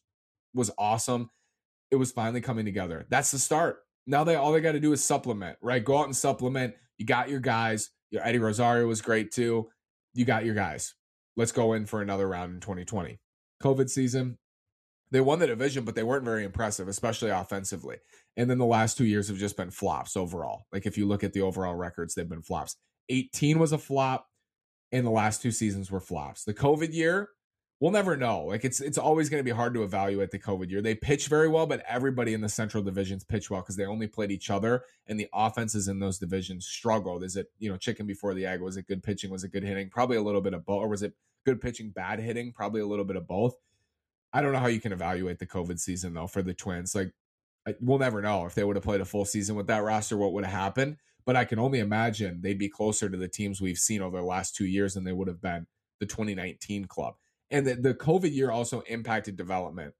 was 0.54 0.70
awesome 0.78 1.28
it 1.90 1.96
was 1.96 2.12
finally 2.12 2.40
coming 2.40 2.64
together 2.64 3.06
that's 3.10 3.32
the 3.32 3.38
start 3.38 3.80
now 4.06 4.22
they 4.22 4.36
all 4.36 4.52
they 4.52 4.60
got 4.60 4.72
to 4.72 4.80
do 4.80 4.92
is 4.92 5.02
supplement 5.02 5.58
right 5.60 5.84
go 5.84 5.98
out 5.98 6.06
and 6.06 6.16
supplement 6.16 6.74
you 6.98 7.04
got 7.04 7.28
your 7.28 7.40
guys 7.40 7.90
your 8.12 8.24
eddie 8.24 8.38
rosario 8.38 8.86
was 8.86 9.00
great 9.00 9.32
too 9.32 9.68
you 10.14 10.24
got 10.24 10.44
your 10.44 10.54
guys. 10.54 10.94
Let's 11.36 11.52
go 11.52 11.72
in 11.72 11.86
for 11.86 12.02
another 12.02 12.28
round 12.28 12.54
in 12.54 12.60
2020. 12.60 13.18
COVID 13.62 13.88
season, 13.88 14.38
they 15.10 15.20
won 15.20 15.38
the 15.38 15.46
division, 15.46 15.84
but 15.84 15.94
they 15.94 16.02
weren't 16.02 16.24
very 16.24 16.44
impressive, 16.44 16.88
especially 16.88 17.30
offensively. 17.30 17.98
And 18.36 18.48
then 18.48 18.58
the 18.58 18.66
last 18.66 18.96
two 18.96 19.04
years 19.04 19.28
have 19.28 19.38
just 19.38 19.56
been 19.56 19.70
flops 19.70 20.16
overall. 20.16 20.66
Like 20.72 20.86
if 20.86 20.96
you 20.96 21.06
look 21.06 21.24
at 21.24 21.32
the 21.32 21.42
overall 21.42 21.74
records, 21.74 22.14
they've 22.14 22.28
been 22.28 22.42
flops. 22.42 22.76
18 23.08 23.58
was 23.58 23.72
a 23.72 23.78
flop, 23.78 24.26
and 24.92 25.06
the 25.06 25.10
last 25.10 25.42
two 25.42 25.50
seasons 25.50 25.90
were 25.90 26.00
flops. 26.00 26.44
The 26.44 26.54
COVID 26.54 26.92
year, 26.92 27.30
we'll 27.80 27.90
never 27.90 28.16
know. 28.16 28.44
Like 28.44 28.64
it's 28.64 28.80
it's 28.80 28.98
always 28.98 29.28
going 29.28 29.40
to 29.40 29.44
be 29.44 29.54
hard 29.54 29.74
to 29.74 29.82
evaluate 29.82 30.30
the 30.30 30.38
COVID 30.38 30.70
year. 30.70 30.82
They 30.82 30.94
pitch 30.94 31.28
very 31.28 31.48
well, 31.48 31.66
but 31.66 31.82
everybody 31.88 32.34
in 32.34 32.40
the 32.40 32.48
Central 32.48 32.82
divisions 32.82 33.24
pitch 33.24 33.50
well 33.50 33.60
because 33.60 33.76
they 33.76 33.86
only 33.86 34.06
played 34.06 34.30
each 34.30 34.50
other, 34.50 34.84
and 35.06 35.18
the 35.18 35.28
offenses 35.32 35.88
in 35.88 35.98
those 35.98 36.18
divisions 36.18 36.66
struggled. 36.66 37.24
Is 37.24 37.36
it 37.36 37.50
you 37.58 37.70
know 37.70 37.76
chicken 37.76 38.06
before 38.06 38.34
the 38.34 38.46
egg? 38.46 38.60
Was 38.60 38.76
it 38.76 38.86
good 38.86 39.02
pitching? 39.02 39.30
Was 39.30 39.44
it 39.44 39.52
good 39.52 39.64
hitting? 39.64 39.90
Probably 39.90 40.16
a 40.16 40.22
little 40.22 40.42
bit 40.42 40.54
of 40.54 40.64
both, 40.64 40.82
or 40.82 40.88
was 40.88 41.02
it 41.02 41.14
good 41.44 41.60
pitching, 41.60 41.90
bad 41.90 42.20
hitting? 42.20 42.52
Probably 42.52 42.80
a 42.80 42.86
little 42.86 43.04
bit 43.04 43.16
of 43.16 43.26
both. 43.26 43.56
I 44.32 44.42
don't 44.42 44.52
know 44.52 44.60
how 44.60 44.68
you 44.68 44.80
can 44.80 44.92
evaluate 44.92 45.38
the 45.38 45.46
COVID 45.46 45.80
season 45.80 46.14
though 46.14 46.26
for 46.26 46.42
the 46.42 46.54
Twins. 46.54 46.94
Like 46.94 47.12
we'll 47.80 47.98
never 47.98 48.22
know 48.22 48.46
if 48.46 48.54
they 48.54 48.64
would 48.64 48.76
have 48.76 48.84
played 48.84 49.00
a 49.00 49.04
full 49.04 49.24
season 49.24 49.56
with 49.56 49.66
that 49.66 49.82
roster, 49.82 50.16
what 50.16 50.32
would 50.32 50.44
have 50.44 50.54
happened. 50.54 50.96
But 51.30 51.36
I 51.36 51.44
can 51.44 51.60
only 51.60 51.78
imagine 51.78 52.40
they'd 52.40 52.58
be 52.58 52.68
closer 52.68 53.08
to 53.08 53.16
the 53.16 53.28
teams 53.28 53.60
we've 53.60 53.78
seen 53.78 54.02
over 54.02 54.16
the 54.16 54.26
last 54.26 54.56
two 54.56 54.66
years 54.66 54.94
than 54.94 55.04
they 55.04 55.12
would 55.12 55.28
have 55.28 55.40
been 55.40 55.68
the 56.00 56.06
2019 56.06 56.86
club. 56.86 57.14
And 57.52 57.64
the, 57.64 57.76
the 57.76 57.94
COVID 57.94 58.34
year 58.34 58.50
also 58.50 58.80
impacted 58.88 59.36
development. 59.36 59.94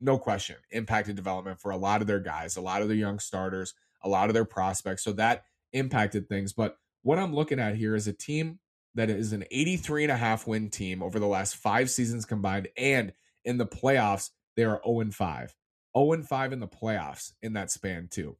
No 0.00 0.18
question, 0.18 0.56
impacted 0.72 1.14
development 1.14 1.60
for 1.60 1.70
a 1.70 1.76
lot 1.76 2.00
of 2.00 2.08
their 2.08 2.18
guys, 2.18 2.56
a 2.56 2.60
lot 2.60 2.82
of 2.82 2.88
their 2.88 2.96
young 2.96 3.20
starters, 3.20 3.72
a 4.02 4.08
lot 4.08 4.28
of 4.28 4.34
their 4.34 4.44
prospects. 4.44 5.04
So 5.04 5.12
that 5.12 5.44
impacted 5.72 6.28
things. 6.28 6.52
But 6.52 6.76
what 7.02 7.20
I'm 7.20 7.36
looking 7.36 7.60
at 7.60 7.76
here 7.76 7.94
is 7.94 8.08
a 8.08 8.12
team 8.12 8.58
that 8.96 9.10
is 9.10 9.32
an 9.32 9.44
83 9.52 10.02
and 10.02 10.10
a 10.12 10.16
half 10.16 10.44
win 10.44 10.70
team 10.70 11.04
over 11.04 11.20
the 11.20 11.28
last 11.28 11.54
five 11.54 11.88
seasons 11.88 12.24
combined. 12.24 12.66
And 12.76 13.12
in 13.44 13.58
the 13.58 13.66
playoffs, 13.66 14.30
they 14.56 14.64
are 14.64 14.80
0 14.84 15.02
and 15.02 15.14
5. 15.14 15.54
0 15.96 16.12
and 16.14 16.26
5 16.26 16.52
in 16.52 16.58
the 16.58 16.66
playoffs 16.66 17.30
in 17.42 17.52
that 17.52 17.70
span, 17.70 18.08
too. 18.10 18.36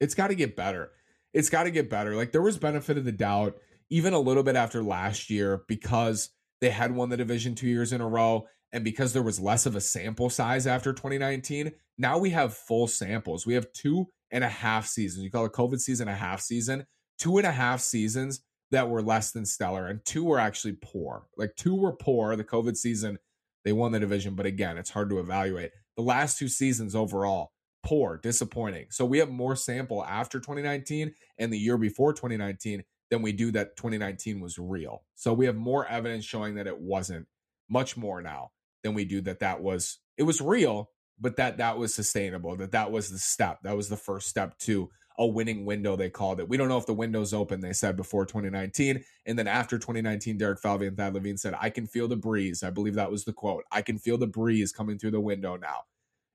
It's 0.00 0.14
got 0.14 0.28
to 0.28 0.34
get 0.34 0.56
better. 0.56 0.90
It's 1.32 1.50
got 1.50 1.64
to 1.64 1.70
get 1.70 1.90
better. 1.90 2.16
Like 2.16 2.32
there 2.32 2.42
was 2.42 2.58
benefit 2.58 2.98
of 2.98 3.04
the 3.04 3.12
doubt, 3.12 3.56
even 3.90 4.12
a 4.12 4.18
little 4.18 4.42
bit 4.42 4.56
after 4.56 4.82
last 4.82 5.30
year, 5.30 5.62
because 5.68 6.30
they 6.60 6.70
had 6.70 6.94
won 6.94 7.08
the 7.08 7.16
division 7.16 7.54
two 7.54 7.68
years 7.68 7.92
in 7.92 8.00
a 8.00 8.08
row. 8.08 8.46
And 8.72 8.84
because 8.84 9.12
there 9.12 9.22
was 9.22 9.40
less 9.40 9.66
of 9.66 9.74
a 9.74 9.80
sample 9.80 10.30
size 10.30 10.66
after 10.66 10.92
2019, 10.92 11.72
now 11.98 12.18
we 12.18 12.30
have 12.30 12.54
full 12.54 12.86
samples. 12.86 13.46
We 13.46 13.54
have 13.54 13.72
two 13.72 14.06
and 14.30 14.44
a 14.44 14.48
half 14.48 14.86
seasons. 14.86 15.24
You 15.24 15.30
call 15.30 15.44
it 15.44 15.52
COVID 15.52 15.80
season 15.80 16.08
a 16.08 16.14
half 16.14 16.40
season, 16.40 16.86
two 17.18 17.38
and 17.38 17.46
a 17.46 17.52
half 17.52 17.80
seasons 17.80 18.40
that 18.70 18.88
were 18.88 19.02
less 19.02 19.32
than 19.32 19.44
stellar, 19.44 19.88
and 19.88 20.04
two 20.04 20.24
were 20.24 20.38
actually 20.38 20.76
poor. 20.80 21.26
Like 21.36 21.56
two 21.56 21.74
were 21.74 21.92
poor. 21.92 22.36
The 22.36 22.44
COVID 22.44 22.76
season, 22.76 23.18
they 23.64 23.72
won 23.72 23.92
the 23.92 24.00
division, 24.00 24.34
but 24.34 24.46
again, 24.46 24.78
it's 24.78 24.90
hard 24.90 25.10
to 25.10 25.18
evaluate. 25.18 25.72
The 25.96 26.02
last 26.02 26.38
two 26.38 26.48
seasons 26.48 26.94
overall, 26.94 27.50
poor, 27.82 28.18
disappointing. 28.22 28.86
So 28.90 29.04
we 29.04 29.18
have 29.18 29.30
more 29.30 29.56
sample 29.56 30.04
after 30.04 30.38
2019 30.38 31.12
and 31.38 31.52
the 31.52 31.58
year 31.58 31.78
before 31.78 32.12
2019 32.12 32.84
than 33.10 33.22
we 33.22 33.32
do 33.32 33.50
that 33.52 33.76
2019 33.76 34.40
was 34.40 34.58
real. 34.58 35.02
So 35.14 35.32
we 35.32 35.46
have 35.46 35.56
more 35.56 35.86
evidence 35.86 36.24
showing 36.24 36.54
that 36.56 36.66
it 36.66 36.78
wasn't 36.78 37.26
much 37.68 37.96
more 37.96 38.22
now 38.22 38.50
than 38.82 38.94
we 38.94 39.04
do 39.04 39.20
that 39.22 39.40
that 39.40 39.60
was 39.60 39.98
it 40.16 40.22
was 40.22 40.40
real, 40.40 40.90
but 41.18 41.36
that 41.36 41.58
that 41.58 41.78
was 41.78 41.94
sustainable, 41.94 42.56
that 42.56 42.72
that 42.72 42.90
was 42.90 43.10
the 43.10 43.18
step. 43.18 43.58
That 43.62 43.76
was 43.76 43.88
the 43.88 43.96
first 43.96 44.28
step 44.28 44.58
to 44.58 44.90
a 45.18 45.26
winning 45.26 45.66
window 45.66 45.96
they 45.96 46.08
called 46.08 46.40
it. 46.40 46.48
We 46.48 46.56
don't 46.56 46.68
know 46.68 46.78
if 46.78 46.86
the 46.86 46.94
window's 46.94 47.34
open, 47.34 47.60
they 47.60 47.74
said 47.74 47.96
before 47.96 48.24
2019. 48.24 49.04
And 49.26 49.38
then 49.38 49.46
after 49.46 49.78
2019, 49.78 50.38
Derek 50.38 50.60
Falvey 50.60 50.86
and 50.86 50.96
Thad 50.96 51.12
Levine 51.12 51.36
said, 51.36 51.54
I 51.60 51.68
can 51.68 51.86
feel 51.86 52.08
the 52.08 52.16
breeze. 52.16 52.62
I 52.62 52.70
believe 52.70 52.94
that 52.94 53.10
was 53.10 53.24
the 53.24 53.32
quote. 53.32 53.64
I 53.70 53.82
can 53.82 53.98
feel 53.98 54.16
the 54.16 54.26
breeze 54.26 54.72
coming 54.72 54.98
through 54.98 55.10
the 55.10 55.20
window 55.20 55.56
now. 55.56 55.82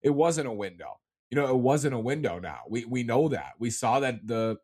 It 0.04 0.12
wasn't 0.12 0.48
a 0.48 0.52
window. 0.52 1.00
You 1.32 1.36
know, 1.36 1.50
it 1.50 1.58
wasn't 1.58 1.96
a 1.96 2.00
window 2.00 2.40
now. 2.40 2.62
We 2.70 2.86
we 2.86 3.04
know 3.04 3.30
that. 3.30 3.54
We 3.60 3.70
saw 3.70 4.00
that 4.00 4.26
the 4.26 4.58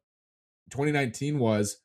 2019 0.72 1.40
was 1.40 1.78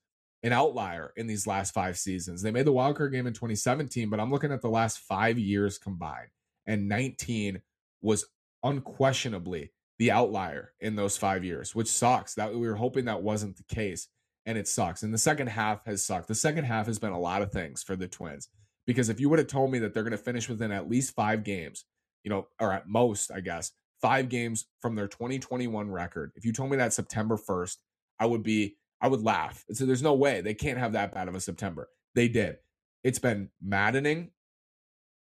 an 0.42 0.52
outlier 0.52 1.12
in 1.16 1.26
these 1.26 1.46
last 1.46 1.74
five 1.74 1.98
seasons. 1.98 2.42
They 2.42 2.50
made 2.50 2.66
the 2.66 2.72
wild 2.72 2.96
card 2.96 3.12
game 3.12 3.26
in 3.26 3.32
2017, 3.32 4.10
but 4.10 4.20
I'm 4.20 4.30
looking 4.30 4.52
at 4.52 4.62
the 4.62 4.68
last 4.68 4.98
five 5.00 5.38
years 5.38 5.78
combined, 5.78 6.28
and 6.66 6.88
19 6.88 7.62
was 8.02 8.26
unquestionably 8.62 9.72
the 9.98 10.10
outlier 10.10 10.72
in 10.80 10.94
those 10.94 11.16
five 11.16 11.42
years, 11.42 11.74
which 11.74 11.88
sucks. 11.88 12.34
That 12.34 12.52
we 12.54 12.68
were 12.68 12.76
hoping 12.76 13.06
that 13.06 13.22
wasn't 13.22 13.56
the 13.56 13.74
case, 13.74 14.08
and 14.44 14.58
it 14.58 14.68
sucks. 14.68 15.02
And 15.02 15.12
the 15.12 15.18
second 15.18 15.48
half 15.48 15.84
has 15.86 16.04
sucked. 16.04 16.28
The 16.28 16.34
second 16.34 16.64
half 16.64 16.86
has 16.86 16.98
been 16.98 17.12
a 17.12 17.18
lot 17.18 17.42
of 17.42 17.50
things 17.50 17.82
for 17.82 17.96
the 17.96 18.08
Twins 18.08 18.48
because 18.86 19.08
if 19.08 19.20
you 19.20 19.28
would 19.28 19.38
have 19.38 19.48
told 19.48 19.70
me 19.70 19.78
that 19.80 19.92
they're 19.92 20.02
going 20.02 20.12
to 20.12 20.18
finish 20.18 20.48
within 20.48 20.70
at 20.70 20.88
least 20.88 21.14
five 21.14 21.44
games, 21.44 21.84
you 22.22 22.30
know, 22.30 22.46
or 22.60 22.72
at 22.72 22.88
most, 22.88 23.30
I 23.32 23.40
guess, 23.40 23.72
five 24.06 24.28
games 24.28 24.66
from 24.80 24.94
their 24.94 25.08
2021 25.08 25.90
record, 25.90 26.30
if 26.36 26.44
you 26.44 26.52
told 26.52 26.70
me 26.70 26.76
that 26.76 26.92
September 26.92 27.36
1st, 27.36 27.76
I 28.20 28.26
would 28.26 28.44
be 28.44 28.76
I 29.00 29.08
would 29.08 29.22
laugh. 29.22 29.64
So 29.72 29.84
there's 29.84 30.02
no 30.02 30.14
way 30.14 30.40
they 30.40 30.54
can't 30.54 30.78
have 30.78 30.92
that 30.92 31.12
bad 31.12 31.26
of 31.26 31.34
a 31.34 31.40
September. 31.40 31.88
They 32.14 32.28
did. 32.28 32.58
It's 33.02 33.18
been 33.18 33.50
maddening, 33.60 34.30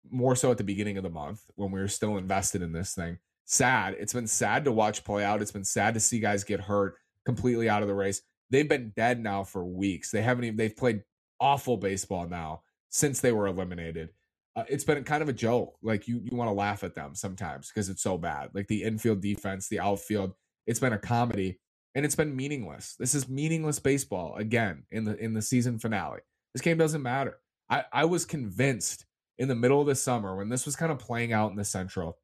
more 0.08 0.36
so 0.36 0.52
at 0.52 0.58
the 0.58 0.64
beginning 0.64 0.96
of 0.96 1.02
the 1.02 1.10
month 1.10 1.42
when 1.56 1.72
we 1.72 1.80
were 1.80 1.88
still 1.88 2.18
invested 2.18 2.62
in 2.62 2.72
this 2.72 2.94
thing. 2.94 3.18
Sad. 3.46 3.96
It's 3.98 4.12
been 4.12 4.28
sad 4.28 4.64
to 4.64 4.72
watch 4.72 5.02
play 5.02 5.24
out. 5.24 5.42
It's 5.42 5.50
been 5.50 5.64
sad 5.64 5.94
to 5.94 6.00
see 6.00 6.20
guys 6.20 6.44
get 6.44 6.60
hurt 6.60 6.94
completely 7.26 7.68
out 7.68 7.82
of 7.82 7.88
the 7.88 7.94
race. 7.94 8.22
They've 8.50 8.68
been 8.68 8.92
dead 8.94 9.20
now 9.20 9.42
for 9.42 9.64
weeks. 9.64 10.12
They 10.12 10.22
haven't 10.22 10.44
even, 10.44 10.56
they've 10.56 10.76
played 10.76 11.02
awful 11.40 11.78
baseball 11.78 12.28
now 12.28 12.62
since 12.90 13.20
they 13.20 13.32
were 13.32 13.48
eliminated. 13.48 14.10
Uh, 14.56 14.64
it's 14.68 14.84
been 14.84 15.02
kind 15.04 15.22
of 15.22 15.28
a 15.28 15.32
joke. 15.32 15.76
Like 15.82 16.08
you, 16.08 16.20
you 16.22 16.36
want 16.36 16.48
to 16.48 16.54
laugh 16.54 16.82
at 16.82 16.94
them 16.94 17.14
sometimes 17.14 17.68
because 17.68 17.88
it's 17.88 18.02
so 18.02 18.18
bad. 18.18 18.50
Like 18.54 18.66
the 18.68 18.82
infield 18.82 19.20
defense, 19.20 19.68
the 19.68 19.80
outfield, 19.80 20.34
it's 20.66 20.80
been 20.80 20.92
a 20.92 20.98
comedy 20.98 21.60
and 21.94 22.04
it's 22.04 22.16
been 22.16 22.34
meaningless. 22.34 22.96
This 22.98 23.14
is 23.14 23.28
meaningless 23.28 23.78
baseball 23.78 24.36
again 24.36 24.84
in 24.90 25.04
the 25.04 25.16
in 25.16 25.34
the 25.34 25.42
season 25.42 25.78
finale. 25.78 26.20
This 26.54 26.62
game 26.62 26.78
doesn't 26.78 27.02
matter. 27.02 27.38
I, 27.70 27.84
I 27.92 28.04
was 28.06 28.24
convinced 28.24 29.04
in 29.38 29.48
the 29.48 29.54
middle 29.54 29.80
of 29.80 29.86
the 29.86 29.94
summer 29.94 30.36
when 30.36 30.48
this 30.48 30.66
was 30.66 30.76
kind 30.76 30.90
of 30.90 30.98
playing 30.98 31.32
out 31.32 31.50
in 31.50 31.56
the 31.56 31.64
Central, 31.64 32.18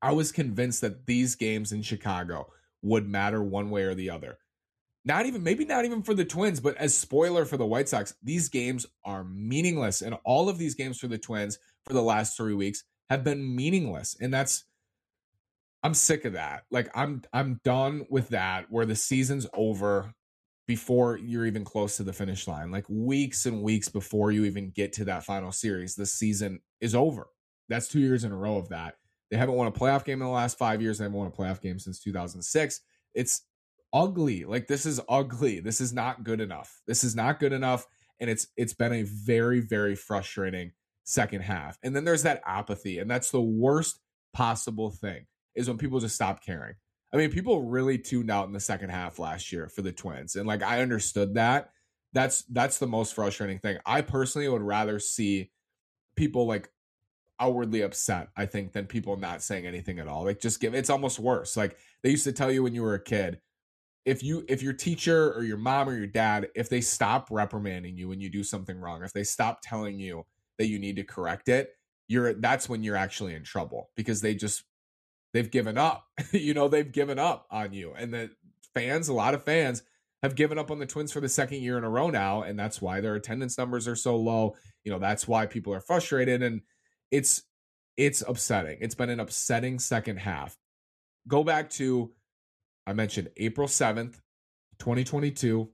I 0.00 0.12
was 0.12 0.32
convinced 0.32 0.80
that 0.80 1.06
these 1.06 1.34
games 1.34 1.72
in 1.72 1.82
Chicago 1.82 2.48
would 2.82 3.06
matter 3.08 3.42
one 3.42 3.70
way 3.70 3.82
or 3.82 3.94
the 3.94 4.10
other. 4.10 4.38
Not 5.04 5.26
even, 5.26 5.42
maybe 5.42 5.64
not 5.64 5.84
even 5.84 6.02
for 6.02 6.14
the 6.14 6.24
Twins, 6.24 6.60
but 6.60 6.76
as 6.76 6.96
spoiler 6.96 7.44
for 7.44 7.56
the 7.56 7.66
White 7.66 7.88
Sox, 7.88 8.14
these 8.22 8.48
games 8.48 8.86
are 9.04 9.24
meaningless. 9.24 10.00
And 10.02 10.16
all 10.24 10.48
of 10.48 10.58
these 10.58 10.74
games 10.74 10.98
for 10.98 11.08
the 11.08 11.18
Twins 11.18 11.58
for 11.86 11.92
the 11.92 12.02
last 12.02 12.36
three 12.36 12.54
weeks 12.54 12.84
have 13.10 13.24
been 13.24 13.56
meaningless. 13.56 14.16
And 14.20 14.32
that's 14.32 14.64
I'm 15.82 15.94
sick 15.94 16.24
of 16.24 16.34
that. 16.34 16.62
Like 16.70 16.88
I'm 16.94 17.22
I'm 17.32 17.60
done 17.64 18.06
with 18.08 18.28
that 18.28 18.66
where 18.70 18.86
the 18.86 18.94
season's 18.94 19.46
over 19.52 20.14
before 20.68 21.18
you're 21.18 21.46
even 21.46 21.64
close 21.64 21.96
to 21.96 22.04
the 22.04 22.12
finish 22.12 22.46
line. 22.46 22.70
Like 22.70 22.86
weeks 22.88 23.46
and 23.46 23.62
weeks 23.62 23.88
before 23.88 24.30
you 24.30 24.44
even 24.44 24.70
get 24.70 24.92
to 24.94 25.04
that 25.06 25.24
final 25.24 25.50
series, 25.50 25.94
the 25.94 26.06
season 26.06 26.60
is 26.80 26.94
over. 26.94 27.28
That's 27.68 27.88
two 27.88 28.00
years 28.00 28.24
in 28.24 28.32
a 28.32 28.36
row 28.36 28.56
of 28.56 28.68
that. 28.68 28.94
They 29.30 29.36
haven't 29.36 29.56
won 29.56 29.66
a 29.66 29.72
playoff 29.72 30.04
game 30.04 30.20
in 30.20 30.26
the 30.26 30.32
last 30.32 30.58
five 30.58 30.80
years. 30.80 30.98
They 30.98 31.04
haven't 31.04 31.18
won 31.18 31.26
a 31.26 31.30
playoff 31.30 31.60
game 31.60 31.78
since 31.78 31.98
2006. 32.00 32.80
It's 33.14 33.42
ugly. 33.92 34.44
Like 34.44 34.66
this 34.66 34.86
is 34.86 35.00
ugly. 35.08 35.60
This 35.60 35.80
is 35.80 35.92
not 35.92 36.24
good 36.24 36.40
enough. 36.40 36.80
This 36.86 37.04
is 37.04 37.14
not 37.14 37.40
good 37.40 37.52
enough. 37.52 37.86
And 38.20 38.30
it's 38.30 38.48
it's 38.56 38.74
been 38.74 38.92
a 38.92 39.02
very, 39.02 39.60
very 39.60 39.94
frustrating 39.94 40.72
second 41.04 41.42
half. 41.42 41.78
And 41.82 41.94
then 41.94 42.04
there's 42.04 42.22
that 42.22 42.42
apathy. 42.46 42.98
And 42.98 43.10
that's 43.10 43.30
the 43.30 43.40
worst 43.40 44.00
possible 44.32 44.90
thing 44.90 45.26
is 45.54 45.68
when 45.68 45.78
people 45.78 46.00
just 46.00 46.14
stop 46.14 46.44
caring. 46.44 46.74
I 47.12 47.18
mean, 47.18 47.30
people 47.30 47.62
really 47.62 47.98
tuned 47.98 48.30
out 48.30 48.46
in 48.46 48.52
the 48.52 48.60
second 48.60 48.90
half 48.90 49.18
last 49.18 49.52
year 49.52 49.68
for 49.68 49.82
the 49.82 49.92
Twins. 49.92 50.36
And 50.36 50.46
like 50.46 50.62
I 50.62 50.80
understood 50.80 51.34
that. 51.34 51.70
That's 52.14 52.42
that's 52.44 52.78
the 52.78 52.86
most 52.86 53.14
frustrating 53.14 53.58
thing. 53.58 53.78
I 53.86 54.02
personally 54.02 54.48
would 54.48 54.62
rather 54.62 54.98
see 54.98 55.50
people 56.14 56.46
like 56.46 56.70
outwardly 57.40 57.82
upset, 57.82 58.28
I 58.36 58.46
think, 58.46 58.72
than 58.72 58.86
people 58.86 59.16
not 59.16 59.42
saying 59.42 59.66
anything 59.66 59.98
at 59.98 60.08
all. 60.08 60.24
Like 60.24 60.40
just 60.40 60.60
give 60.60 60.74
it's 60.74 60.90
almost 60.90 61.18
worse. 61.18 61.56
Like 61.56 61.76
they 62.02 62.10
used 62.10 62.24
to 62.24 62.32
tell 62.32 62.50
you 62.50 62.62
when 62.62 62.74
you 62.74 62.82
were 62.82 62.94
a 62.94 63.02
kid, 63.02 63.40
if 64.04 64.22
you 64.22 64.44
if 64.48 64.62
your 64.62 64.72
teacher 64.72 65.32
or 65.32 65.44
your 65.44 65.56
mom 65.56 65.88
or 65.88 65.96
your 65.96 66.06
dad, 66.06 66.48
if 66.54 66.68
they 66.68 66.80
stop 66.80 67.28
reprimanding 67.30 67.96
you 67.96 68.08
when 68.08 68.20
you 68.20 68.30
do 68.30 68.42
something 68.42 68.78
wrong, 68.78 69.02
if 69.04 69.12
they 69.12 69.24
stop 69.24 69.60
telling 69.62 69.98
you 69.98 70.24
that 70.58 70.66
you 70.66 70.78
need 70.78 70.96
to 70.96 71.04
correct 71.04 71.48
it, 71.48 71.70
you're 72.08 72.34
that's 72.34 72.68
when 72.68 72.82
you're 72.82 72.96
actually 72.96 73.34
in 73.34 73.44
trouble 73.44 73.90
because 73.96 74.20
they 74.20 74.34
just 74.34 74.64
they've 75.32 75.50
given 75.50 75.78
up. 75.78 76.06
you 76.32 76.54
know, 76.54 76.68
they've 76.68 76.90
given 76.90 77.18
up 77.18 77.46
on 77.50 77.72
you. 77.72 77.92
And 77.96 78.12
the 78.12 78.30
fans, 78.74 79.08
a 79.08 79.14
lot 79.14 79.34
of 79.34 79.44
fans 79.44 79.82
have 80.22 80.34
given 80.34 80.58
up 80.58 80.70
on 80.70 80.78
the 80.78 80.86
Twins 80.86 81.12
for 81.12 81.20
the 81.20 81.28
second 81.28 81.62
year 81.62 81.76
in 81.78 81.84
a 81.84 81.90
row 81.90 82.08
now, 82.10 82.42
and 82.42 82.58
that's 82.58 82.80
why 82.80 83.00
their 83.00 83.14
attendance 83.14 83.58
numbers 83.58 83.88
are 83.88 83.96
so 83.96 84.16
low. 84.16 84.56
You 84.84 84.92
know, 84.92 84.98
that's 84.98 85.26
why 85.26 85.46
people 85.46 85.74
are 85.74 85.80
frustrated 85.80 86.42
and 86.42 86.62
it's 87.10 87.42
it's 87.96 88.22
upsetting. 88.26 88.78
It's 88.80 88.94
been 88.94 89.10
an 89.10 89.20
upsetting 89.20 89.78
second 89.78 90.18
half. 90.18 90.56
Go 91.28 91.44
back 91.44 91.70
to 91.70 92.12
I 92.86 92.92
mentioned 92.92 93.30
April 93.36 93.68
7th, 93.68 94.20
2022, 94.78 95.68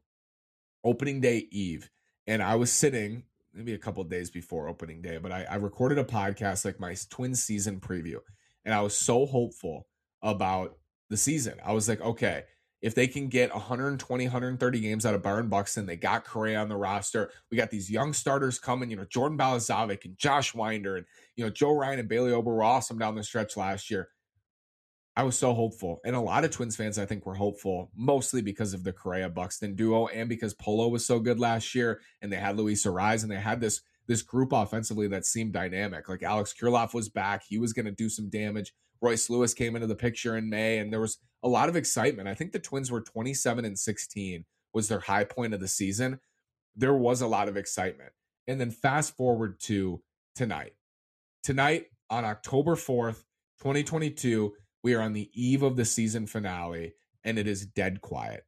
opening 0.84 1.20
day 1.20 1.48
eve. 1.50 1.90
And 2.26 2.42
I 2.42 2.56
was 2.56 2.70
sitting 2.70 3.24
maybe 3.54 3.74
a 3.74 3.78
couple 3.78 4.04
days 4.04 4.30
before 4.30 4.68
opening 4.68 5.02
day, 5.02 5.18
but 5.18 5.32
I, 5.32 5.44
I 5.44 5.56
recorded 5.56 5.98
a 5.98 6.04
podcast 6.04 6.64
like 6.64 6.78
my 6.78 6.94
twin 7.10 7.34
season 7.34 7.80
preview. 7.80 8.18
And 8.64 8.74
I 8.74 8.82
was 8.82 8.96
so 8.96 9.26
hopeful 9.26 9.86
about 10.22 10.76
the 11.08 11.16
season. 11.16 11.54
I 11.64 11.72
was 11.72 11.88
like, 11.88 12.00
okay, 12.00 12.44
if 12.80 12.94
they 12.94 13.08
can 13.08 13.28
get 13.28 13.52
120, 13.52 14.24
130 14.24 14.80
games 14.80 15.04
out 15.04 15.14
of 15.14 15.22
Byron 15.22 15.48
Buxton, 15.48 15.86
they 15.86 15.96
got 15.96 16.24
Correa 16.24 16.60
on 16.60 16.68
the 16.68 16.76
roster. 16.76 17.30
We 17.50 17.56
got 17.56 17.70
these 17.70 17.90
young 17.90 18.12
starters 18.12 18.58
coming, 18.58 18.90
you 18.90 18.96
know, 18.96 19.04
Jordan 19.04 19.36
Balazovic 19.36 20.04
and 20.04 20.16
Josh 20.16 20.54
Winder 20.54 20.96
and, 20.96 21.06
you 21.34 21.44
know, 21.44 21.50
Joe 21.50 21.72
Ryan 21.72 21.98
and 21.98 22.08
Bailey 22.08 22.32
Ober 22.32 22.54
were 22.54 22.62
awesome 22.62 22.98
down 22.98 23.16
the 23.16 23.24
stretch 23.24 23.56
last 23.56 23.90
year. 23.90 24.08
I 25.18 25.25
was 25.25 25.37
so 25.37 25.52
hopeful. 25.52 26.00
And 26.04 26.14
a 26.14 26.20
lot 26.20 26.44
of 26.44 26.52
Twins 26.52 26.76
fans, 26.76 26.96
I 26.96 27.04
think, 27.04 27.26
were 27.26 27.34
hopeful, 27.34 27.90
mostly 27.96 28.40
because 28.40 28.72
of 28.72 28.84
the 28.84 28.92
Correa 28.92 29.28
Buxton 29.28 29.75
duo 29.75 30.06
and 30.06 30.28
because 30.28 30.54
Polo 30.54 30.87
was 30.87 31.04
so 31.04 31.18
good 31.18 31.40
last 31.40 31.75
year 31.75 32.00
and 32.22 32.32
they 32.32 32.37
had 32.37 32.56
Luis 32.56 32.87
Arraez 32.87 33.25
and 33.25 33.32
they 33.32 33.40
had 33.40 33.60
this 33.60 33.80
this 34.06 34.22
group 34.22 34.52
offensively 34.52 35.08
that 35.08 35.26
seemed 35.26 35.52
dynamic. 35.52 36.08
Like 36.08 36.22
Alex 36.22 36.54
Kirilloff 36.58 36.94
was 36.94 37.08
back. 37.08 37.42
He 37.48 37.58
was 37.58 37.72
going 37.72 37.87
to 37.87 37.90
do 37.90 38.08
some 38.08 38.30
damage. 38.30 38.72
Royce 39.00 39.28
Lewis 39.28 39.54
came 39.54 39.75
into 39.75 39.88
the 39.88 39.96
picture 39.96 40.37
in 40.37 40.48
May 40.48 40.78
and 40.78 40.92
there 40.92 41.00
was 41.00 41.18
a 41.42 41.48
lot 41.48 41.68
of 41.68 41.75
excitement. 41.75 42.28
I 42.28 42.34
think 42.34 42.52
the 42.52 42.60
Twins 42.60 42.88
were 42.88 43.00
27 43.00 43.64
and 43.64 43.76
16 43.76 44.44
was 44.72 44.87
their 44.87 45.00
high 45.00 45.25
point 45.25 45.52
of 45.52 45.58
the 45.58 45.66
season. 45.66 46.20
There 46.76 46.94
was 46.94 47.20
a 47.20 47.26
lot 47.26 47.48
of 47.48 47.56
excitement. 47.56 48.12
And 48.46 48.60
then 48.60 48.70
fast 48.70 49.16
forward 49.16 49.58
to 49.62 50.00
tonight. 50.37 50.75
Tonight 51.42 51.87
on 52.08 52.25
October 52.25 52.76
4th, 52.76 53.25
2022, 53.58 54.54
we 54.82 54.94
are 54.94 55.02
on 55.02 55.12
the 55.12 55.30
eve 55.35 55.62
of 55.62 55.76
the 55.76 55.85
season 55.85 56.26
finale 56.26 56.94
and 57.25 57.38
it 57.38 57.47
is 57.47 57.66
dead 57.66 58.00
quiet. 58.00 58.44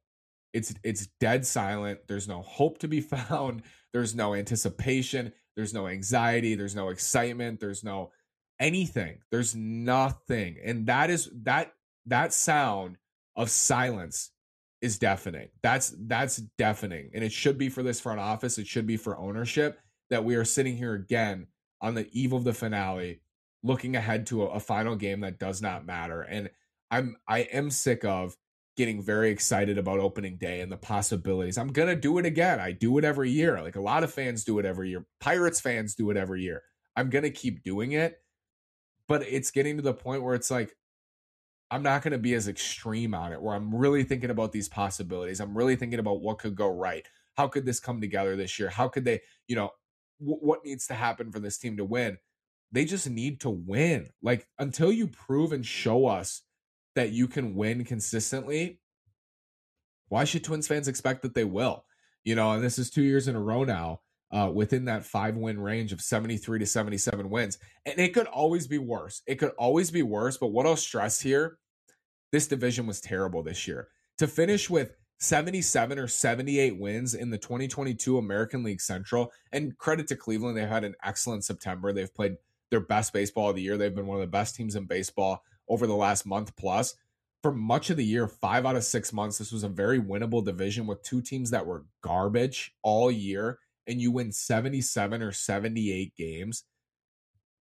It's 0.53 0.73
it's 0.83 1.07
dead 1.19 1.45
silent. 1.45 1.99
There's 2.07 2.27
no 2.27 2.41
hope 2.41 2.79
to 2.79 2.87
be 2.87 3.01
found. 3.01 3.63
There's 3.93 4.15
no 4.15 4.33
anticipation. 4.33 5.33
There's 5.55 5.73
no 5.73 5.87
anxiety. 5.87 6.55
There's 6.55 6.75
no 6.75 6.89
excitement. 6.89 7.59
There's 7.59 7.83
no 7.83 8.11
anything. 8.59 9.19
There's 9.31 9.55
nothing. 9.55 10.57
And 10.63 10.87
that 10.87 11.09
is 11.09 11.29
that 11.43 11.73
that 12.05 12.33
sound 12.33 12.97
of 13.35 13.49
silence 13.49 14.31
is 14.81 14.97
deafening. 14.97 15.49
That's 15.61 15.93
that's 15.97 16.37
deafening. 16.57 17.11
And 17.13 17.23
it 17.23 17.31
should 17.31 17.57
be 17.57 17.69
for 17.69 17.83
this 17.83 17.99
front 17.99 18.19
office. 18.19 18.57
It 18.57 18.67
should 18.67 18.87
be 18.87 18.97
for 18.97 19.17
ownership 19.17 19.79
that 20.09 20.25
we 20.25 20.35
are 20.35 20.45
sitting 20.45 20.75
here 20.75 20.93
again 20.93 21.47
on 21.81 21.95
the 21.95 22.09
eve 22.11 22.33
of 22.33 22.43
the 22.43 22.53
finale 22.53 23.21
looking 23.63 23.95
ahead 23.95 24.27
to 24.27 24.43
a, 24.43 24.47
a 24.47 24.59
final 24.59 24.95
game 24.95 25.21
that 25.21 25.39
does 25.39 25.61
not 25.61 25.85
matter. 25.85 26.21
And 26.21 26.49
I'm 26.89 27.15
I 27.27 27.39
am 27.39 27.71
sick 27.71 28.03
of 28.03 28.35
getting 28.77 29.01
very 29.01 29.29
excited 29.29 29.77
about 29.77 29.99
opening 29.99 30.37
day 30.37 30.61
and 30.61 30.71
the 30.71 30.77
possibilities. 30.77 31.57
I'm 31.57 31.73
going 31.73 31.89
to 31.89 31.95
do 31.95 32.17
it 32.17 32.25
again. 32.25 32.59
I 32.59 32.71
do 32.71 32.97
it 32.97 33.03
every 33.03 33.29
year. 33.29 33.61
Like 33.61 33.75
a 33.75 33.81
lot 33.81 34.03
of 34.03 34.13
fans 34.13 34.43
do 34.43 34.59
it 34.59 34.65
every 34.65 34.89
year. 34.89 35.05
Pirates 35.19 35.59
fans 35.59 35.93
do 35.93 36.09
it 36.09 36.17
every 36.17 36.41
year. 36.41 36.63
I'm 36.95 37.09
going 37.09 37.23
to 37.23 37.31
keep 37.31 37.63
doing 37.63 37.91
it. 37.91 38.21
But 39.07 39.23
it's 39.23 39.51
getting 39.51 39.75
to 39.75 39.83
the 39.83 39.93
point 39.93 40.23
where 40.23 40.35
it's 40.35 40.49
like 40.49 40.73
I'm 41.69 41.83
not 41.83 42.01
going 42.01 42.11
to 42.11 42.17
be 42.17 42.33
as 42.33 42.47
extreme 42.47 43.13
on 43.13 43.31
it 43.31 43.41
where 43.41 43.55
I'm 43.55 43.73
really 43.73 44.03
thinking 44.03 44.29
about 44.29 44.51
these 44.51 44.67
possibilities. 44.69 45.39
I'm 45.39 45.57
really 45.57 45.75
thinking 45.77 45.99
about 45.99 46.21
what 46.21 46.39
could 46.39 46.55
go 46.55 46.67
right. 46.69 47.07
How 47.35 47.47
could 47.47 47.65
this 47.65 47.79
come 47.79 48.01
together 48.01 48.35
this 48.35 48.59
year? 48.59 48.69
How 48.69 48.89
could 48.89 49.05
they, 49.05 49.21
you 49.47 49.55
know, 49.55 49.71
w- 50.19 50.39
what 50.39 50.65
needs 50.65 50.87
to 50.87 50.93
happen 50.93 51.31
for 51.31 51.39
this 51.39 51.57
team 51.57 51.77
to 51.77 51.85
win? 51.85 52.17
They 52.71 52.85
just 52.85 53.09
need 53.09 53.41
to 53.41 53.49
win. 53.49 54.09
Like 54.21 54.47
until 54.59 54.91
you 54.91 55.07
prove 55.07 55.51
and 55.51 55.65
show 55.65 56.07
us 56.07 56.41
that 56.95 57.11
you 57.11 57.27
can 57.27 57.55
win 57.55 57.83
consistently, 57.83 58.79
why 60.09 60.23
should 60.23 60.43
Twins 60.43 60.67
fans 60.67 60.87
expect 60.87 61.21
that 61.21 61.33
they 61.33 61.45
will? 61.45 61.85
You 62.23 62.35
know, 62.35 62.51
and 62.51 62.63
this 62.63 62.77
is 62.77 62.89
two 62.89 63.01
years 63.01 63.27
in 63.27 63.35
a 63.35 63.41
row 63.41 63.63
now 63.63 64.01
uh, 64.31 64.51
within 64.53 64.85
that 64.85 65.05
five 65.05 65.35
win 65.35 65.59
range 65.59 65.91
of 65.91 66.01
73 66.01 66.59
to 66.59 66.65
77 66.65 67.29
wins. 67.29 67.57
And 67.85 67.99
it 67.99 68.13
could 68.13 68.27
always 68.27 68.67
be 68.67 68.77
worse. 68.77 69.21
It 69.25 69.35
could 69.35 69.51
always 69.57 69.89
be 69.91 70.03
worse. 70.03 70.37
But 70.37 70.47
what 70.47 70.65
I'll 70.65 70.75
stress 70.75 71.19
here 71.19 71.57
this 72.31 72.47
division 72.47 72.87
was 72.87 73.01
terrible 73.01 73.43
this 73.43 73.67
year. 73.67 73.89
To 74.17 74.27
finish 74.27 74.69
with 74.69 74.95
77 75.19 75.99
or 75.99 76.07
78 76.07 76.79
wins 76.79 77.13
in 77.13 77.29
the 77.29 77.37
2022 77.37 78.17
American 78.17 78.63
League 78.63 78.81
Central, 78.81 79.31
and 79.51 79.77
credit 79.77 80.07
to 80.07 80.15
Cleveland, 80.15 80.57
they've 80.57 80.67
had 80.67 80.83
an 80.83 80.95
excellent 81.03 81.43
September. 81.43 81.93
They've 81.93 82.13
played 82.13 82.37
their 82.71 82.79
best 82.79 83.13
baseball 83.13 83.49
of 83.49 83.55
the 83.55 83.61
year. 83.61 83.77
They've 83.77 83.93
been 83.93 84.07
one 84.07 84.17
of 84.17 84.21
the 84.21 84.27
best 84.27 84.55
teams 84.55 84.75
in 84.75 84.85
baseball 84.85 85.43
over 85.69 85.85
the 85.85 85.93
last 85.93 86.25
month 86.25 86.55
plus. 86.55 86.95
For 87.43 87.51
much 87.51 87.89
of 87.89 87.97
the 87.97 88.05
year, 88.05 88.27
five 88.27 88.65
out 88.65 88.75
of 88.75 88.83
six 88.83 89.11
months, 89.11 89.37
this 89.37 89.51
was 89.51 89.63
a 89.63 89.69
very 89.69 89.99
winnable 89.99 90.43
division 90.43 90.87
with 90.87 91.03
two 91.03 91.21
teams 91.21 91.49
that 91.51 91.65
were 91.65 91.85
garbage 92.01 92.73
all 92.83 93.11
year, 93.11 93.59
and 93.87 93.99
you 93.99 94.11
win 94.11 94.31
77 94.31 95.21
or 95.21 95.31
78 95.31 96.15
games. 96.15 96.63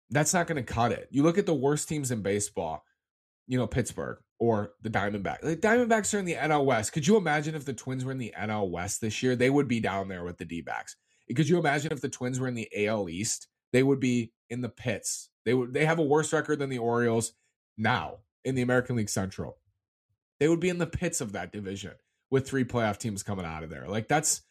That's 0.10 0.34
not 0.34 0.48
going 0.48 0.64
to 0.64 0.74
cut 0.74 0.92
it. 0.92 1.08
You 1.12 1.24
look 1.24 1.38
at 1.38 1.46
the 1.46 1.54
worst 1.54 1.88
teams 1.88 2.12
in 2.12 2.22
baseball, 2.22 2.84
you 3.46 3.58
know, 3.58 3.68
Pittsburgh 3.68 4.18
or 4.40 4.74
the 4.82 4.90
Diamondbacks. 4.90 5.42
The 5.42 5.58
Diamondbacks 5.58 6.14
are 6.14 6.20
in 6.20 6.26
the 6.26 6.36
NL 6.36 6.66
West. 6.66 6.94
Could 6.94 7.06
you 7.06 7.18
imagine 7.18 7.56
if 7.56 7.66
the 7.66 7.74
Twins 7.74 8.04
were 8.04 8.12
in 8.12 8.18
the 8.18 8.34
NL 8.38 8.70
West 8.70 9.02
this 9.02 9.22
year? 9.22 9.36
They 9.36 9.50
would 9.50 9.68
be 9.68 9.80
down 9.80 10.08
there 10.08 10.24
with 10.24 10.38
the 10.38 10.46
D 10.46 10.62
backs. 10.62 10.96
Could 11.36 11.50
you 11.50 11.60
imagine 11.60 11.92
if 11.92 12.02
the 12.02 12.10
Twins 12.10 12.40
were 12.40 12.48
in 12.48 12.56
the 12.56 12.70
AL 12.88 13.10
East? 13.10 13.48
They 13.74 13.84
would 13.84 14.00
be 14.00 14.34
in 14.50 14.62
the 14.62 14.70
pits. 14.70 15.30
They 15.46 15.54
would 15.54 15.74
they 15.74 15.86
have 15.86 16.00
a 16.00 16.04
worse 16.04 16.34
record 16.34 16.60
than 16.60 16.70
the 16.70 16.78
Orioles 16.78 17.34
now 17.78 18.18
in 18.44 18.56
the 18.56 18.62
American 18.62 18.96
League 18.96 19.10
Central. 19.10 19.58
They 20.40 20.48
would 20.48 20.60
be 20.60 20.70
in 20.70 20.78
the 20.78 20.88
pits 20.88 21.22
of 21.22 21.34
that 21.34 21.52
division 21.52 21.94
with 22.30 22.48
three 22.48 22.64
playoff 22.64 22.98
teams 22.98 23.24
coming 23.24 23.46
out 23.46 23.64
of 23.64 23.70
there. 23.70 23.88
Like 23.88 24.08
that's 24.08 24.42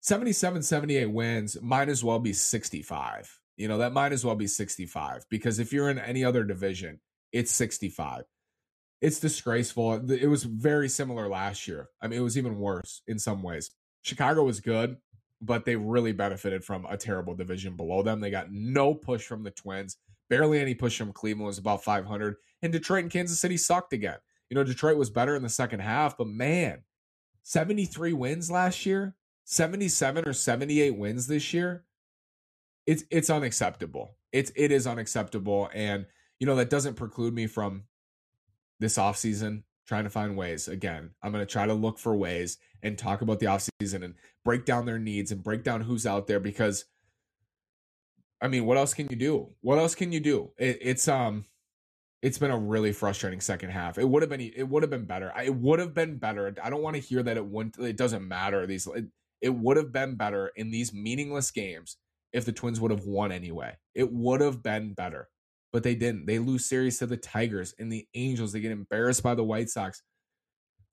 77 0.00 0.62
78 0.62 1.06
wins 1.06 1.60
might 1.60 1.88
as 1.88 2.02
well 2.02 2.18
be 2.18 2.32
65. 2.32 3.38
You 3.56 3.68
know, 3.68 3.78
that 3.78 3.92
might 3.92 4.12
as 4.12 4.24
well 4.24 4.36
be 4.36 4.46
65 4.46 5.26
because 5.28 5.58
if 5.58 5.72
you're 5.72 5.90
in 5.90 5.98
any 5.98 6.24
other 6.24 6.44
division, 6.44 7.00
it's 7.32 7.52
65. 7.52 8.24
It's 9.02 9.20
disgraceful. 9.20 10.10
It 10.10 10.28
was 10.28 10.44
very 10.44 10.88
similar 10.88 11.28
last 11.28 11.66
year. 11.68 11.88
I 12.02 12.08
mean, 12.08 12.18
it 12.18 12.22
was 12.22 12.36
even 12.36 12.58
worse 12.58 13.02
in 13.06 13.18
some 13.18 13.42
ways. 13.42 13.70
Chicago 14.02 14.44
was 14.44 14.60
good 14.60 14.96
but 15.40 15.64
they 15.64 15.76
really 15.76 16.12
benefited 16.12 16.64
from 16.64 16.86
a 16.86 16.96
terrible 16.96 17.34
division 17.34 17.76
below 17.76 18.02
them. 18.02 18.20
They 18.20 18.30
got 18.30 18.52
no 18.52 18.94
push 18.94 19.26
from 19.26 19.42
the 19.42 19.50
Twins, 19.50 19.96
barely 20.28 20.60
any 20.60 20.74
push 20.74 20.98
from 20.98 21.12
Cleveland, 21.12 21.46
was 21.46 21.58
about 21.58 21.82
500. 21.82 22.36
And 22.62 22.72
Detroit 22.72 23.04
and 23.04 23.12
Kansas 23.12 23.40
City 23.40 23.56
sucked 23.56 23.92
again. 23.92 24.18
You 24.50 24.56
know, 24.56 24.64
Detroit 24.64 24.96
was 24.96 25.10
better 25.10 25.36
in 25.36 25.42
the 25.42 25.48
second 25.48 25.80
half, 25.80 26.16
but 26.18 26.26
man, 26.26 26.82
73 27.44 28.12
wins 28.12 28.50
last 28.50 28.84
year, 28.84 29.14
77 29.44 30.28
or 30.28 30.32
78 30.32 30.90
wins 30.96 31.26
this 31.26 31.54
year. 31.54 31.84
It's 32.86 33.04
it's 33.10 33.30
unacceptable. 33.30 34.16
It's 34.32 34.50
it 34.56 34.72
is 34.72 34.86
unacceptable. 34.86 35.70
And 35.72 36.06
you 36.38 36.46
know, 36.46 36.56
that 36.56 36.70
doesn't 36.70 36.94
preclude 36.94 37.34
me 37.34 37.46
from 37.46 37.84
this 38.80 38.98
offseason 38.98 39.62
trying 39.86 40.04
to 40.04 40.10
find 40.10 40.36
ways. 40.36 40.68
Again, 40.68 41.10
I'm 41.22 41.32
going 41.32 41.44
to 41.44 41.52
try 41.52 41.66
to 41.66 41.74
look 41.74 41.98
for 41.98 42.14
ways 42.16 42.58
and 42.82 42.96
talk 42.96 43.22
about 43.22 43.40
the 43.40 43.46
offseason 43.46 44.04
and 44.04 44.14
break 44.44 44.64
down 44.64 44.86
their 44.86 44.98
needs 44.98 45.32
and 45.32 45.42
break 45.42 45.64
down 45.64 45.82
who's 45.82 46.06
out 46.06 46.26
there 46.26 46.40
because 46.40 46.84
I 48.42 48.48
mean, 48.48 48.64
what 48.64 48.78
else 48.78 48.94
can 48.94 49.06
you 49.10 49.16
do? 49.16 49.50
What 49.60 49.78
else 49.78 49.94
can 49.94 50.12
you 50.12 50.20
do? 50.20 50.50
It, 50.56 50.78
it's 50.80 51.08
um, 51.08 51.44
it's 52.22 52.38
been 52.38 52.50
a 52.50 52.58
really 52.58 52.92
frustrating 52.92 53.40
second 53.40 53.70
half. 53.70 53.98
It 53.98 54.08
would 54.08 54.22
have 54.22 54.30
been 54.30 54.40
it 54.40 54.68
would 54.68 54.82
have 54.82 54.90
been 54.90 55.04
better. 55.04 55.32
It 55.42 55.54
would 55.54 55.78
have 55.78 55.94
been 55.94 56.16
better. 56.16 56.54
I 56.62 56.70
don't 56.70 56.82
want 56.82 56.96
to 56.96 57.02
hear 57.02 57.22
that 57.22 57.36
it 57.36 57.44
wouldn't. 57.44 57.78
It 57.78 57.96
doesn't 57.96 58.26
matter. 58.26 58.66
These 58.66 58.86
it, 58.86 59.06
it 59.40 59.54
would 59.54 59.76
have 59.76 59.92
been 59.92 60.16
better 60.16 60.50
in 60.56 60.70
these 60.70 60.92
meaningless 60.92 61.50
games 61.50 61.96
if 62.32 62.44
the 62.44 62.52
Twins 62.52 62.80
would 62.80 62.90
have 62.90 63.04
won 63.04 63.32
anyway. 63.32 63.76
It 63.94 64.12
would 64.12 64.40
have 64.40 64.62
been 64.62 64.94
better, 64.94 65.28
but 65.72 65.82
they 65.82 65.94
didn't. 65.94 66.26
They 66.26 66.38
lose 66.38 66.66
series 66.66 66.98
to 66.98 67.06
the 67.06 67.16
Tigers 67.16 67.74
and 67.78 67.92
the 67.92 68.06
Angels. 68.14 68.52
They 68.52 68.60
get 68.60 68.72
embarrassed 68.72 69.22
by 69.22 69.34
the 69.34 69.44
White 69.44 69.70
Sox. 69.70 70.02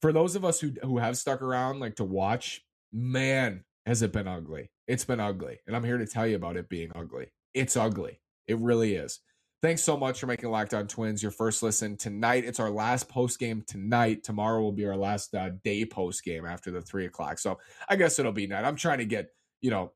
For 0.01 0.11
those 0.11 0.35
of 0.35 0.45
us 0.45 0.59
who 0.59 0.73
who 0.83 0.97
have 0.99 1.17
stuck 1.17 1.41
around 1.41 1.79
like 1.79 1.95
to 1.95 2.03
watch, 2.03 2.61
man, 2.93 3.63
has 3.85 4.01
it 4.01 4.13
been 4.13 4.27
ugly. 4.27 4.69
It's 4.87 5.05
been 5.05 5.19
ugly, 5.19 5.59
and 5.65 5.75
I'm 5.75 5.83
here 5.83 5.97
to 5.97 6.05
tell 6.05 6.27
you 6.27 6.35
about 6.35 6.57
it 6.57 6.69
being 6.69 6.91
ugly. 6.95 7.27
It's 7.53 7.75
ugly. 7.75 8.19
It 8.47 8.59
really 8.59 8.95
is. 8.95 9.19
Thanks 9.63 9.81
so 9.81 9.97
much 9.97 10.19
for 10.19 10.27
making 10.27 10.51
Locked 10.51 10.75
On 10.75 10.87
Twins 10.87 11.23
your 11.23 11.31
first 11.31 11.63
listen 11.63 11.97
tonight. 11.97 12.45
It's 12.45 12.59
our 12.59 12.69
last 12.69 13.09
post 13.09 13.39
game 13.39 13.63
tonight. 13.65 14.23
Tomorrow 14.23 14.61
will 14.61 14.71
be 14.71 14.85
our 14.85 14.95
last 14.95 15.33
uh, 15.33 15.49
day 15.63 15.83
post 15.83 16.23
game 16.23 16.45
after 16.45 16.69
the 16.69 16.81
three 16.81 17.07
o'clock. 17.07 17.39
So 17.39 17.57
I 17.89 17.95
guess 17.95 18.19
it'll 18.19 18.31
be 18.31 18.45
night. 18.45 18.65
I'm 18.65 18.75
trying 18.75 18.99
to 18.99 19.05
get 19.05 19.29
you 19.61 19.71
know 19.71 19.93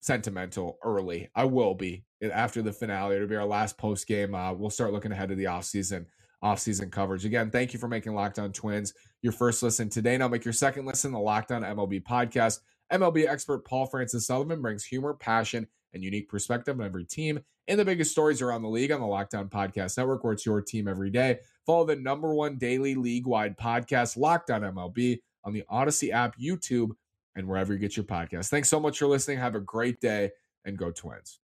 sentimental 0.00 0.78
early. 0.82 1.30
I 1.34 1.44
will 1.44 1.74
be 1.74 2.04
after 2.30 2.62
the 2.62 2.72
finale. 2.72 3.16
It'll 3.16 3.28
be 3.28 3.36
our 3.36 3.44
last 3.44 3.78
post 3.78 4.06
game. 4.06 4.34
Uh, 4.34 4.52
we'll 4.52 4.70
start 4.70 4.92
looking 4.92 5.12
ahead 5.12 5.28
to 5.28 5.34
the 5.34 5.46
off 5.46 5.64
season 5.64 6.06
off 6.42 6.58
season 6.58 6.90
coverage. 6.90 7.24
Again, 7.24 7.50
thank 7.50 7.72
you 7.72 7.78
for 7.78 7.88
making 7.88 8.14
Locked 8.14 8.38
On 8.38 8.52
Twins 8.52 8.92
your 9.22 9.32
first 9.32 9.62
listen 9.62 9.88
today. 9.88 10.18
Now 10.18 10.28
make 10.28 10.44
your 10.44 10.52
second 10.52 10.84
listen 10.84 11.10
the 11.10 11.18
Locked 11.18 11.52
On 11.52 11.62
MLB 11.62 12.02
podcast. 12.02 12.60
MLB 12.92 13.26
expert 13.26 13.64
Paul 13.64 13.86
Francis 13.86 14.26
Sullivan 14.26 14.60
brings 14.60 14.84
humor, 14.84 15.14
passion, 15.14 15.66
and 15.94 16.04
unique 16.04 16.28
perspective 16.28 16.78
on 16.78 16.84
every 16.84 17.04
team 17.04 17.40
and 17.68 17.80
the 17.80 17.84
biggest 17.84 18.10
stories 18.10 18.42
around 18.42 18.62
the 18.62 18.68
league 18.68 18.92
on 18.92 19.00
the 19.00 19.06
Locked 19.06 19.34
On 19.34 19.48
Podcast 19.48 19.96
Network, 19.96 20.22
where 20.22 20.34
it's 20.34 20.44
your 20.44 20.60
team 20.60 20.86
every 20.86 21.10
day. 21.10 21.38
Follow 21.64 21.86
the 21.86 21.96
number 21.96 22.34
one 22.34 22.56
daily 22.58 22.94
league 22.94 23.26
wide 23.26 23.56
podcast, 23.56 24.16
Locked 24.16 24.50
On 24.50 24.62
MLB, 24.62 25.20
on 25.44 25.52
the 25.52 25.64
Odyssey 25.68 26.12
app, 26.12 26.36
YouTube, 26.38 26.90
and 27.36 27.48
wherever 27.48 27.72
you 27.72 27.78
get 27.78 27.96
your 27.96 28.04
podcast. 28.04 28.48
Thanks 28.48 28.68
so 28.68 28.78
much 28.78 28.98
for 28.98 29.06
listening. 29.06 29.38
Have 29.38 29.54
a 29.54 29.60
great 29.60 30.00
day 30.00 30.30
and 30.64 30.76
go 30.76 30.90
Twins. 30.90 31.40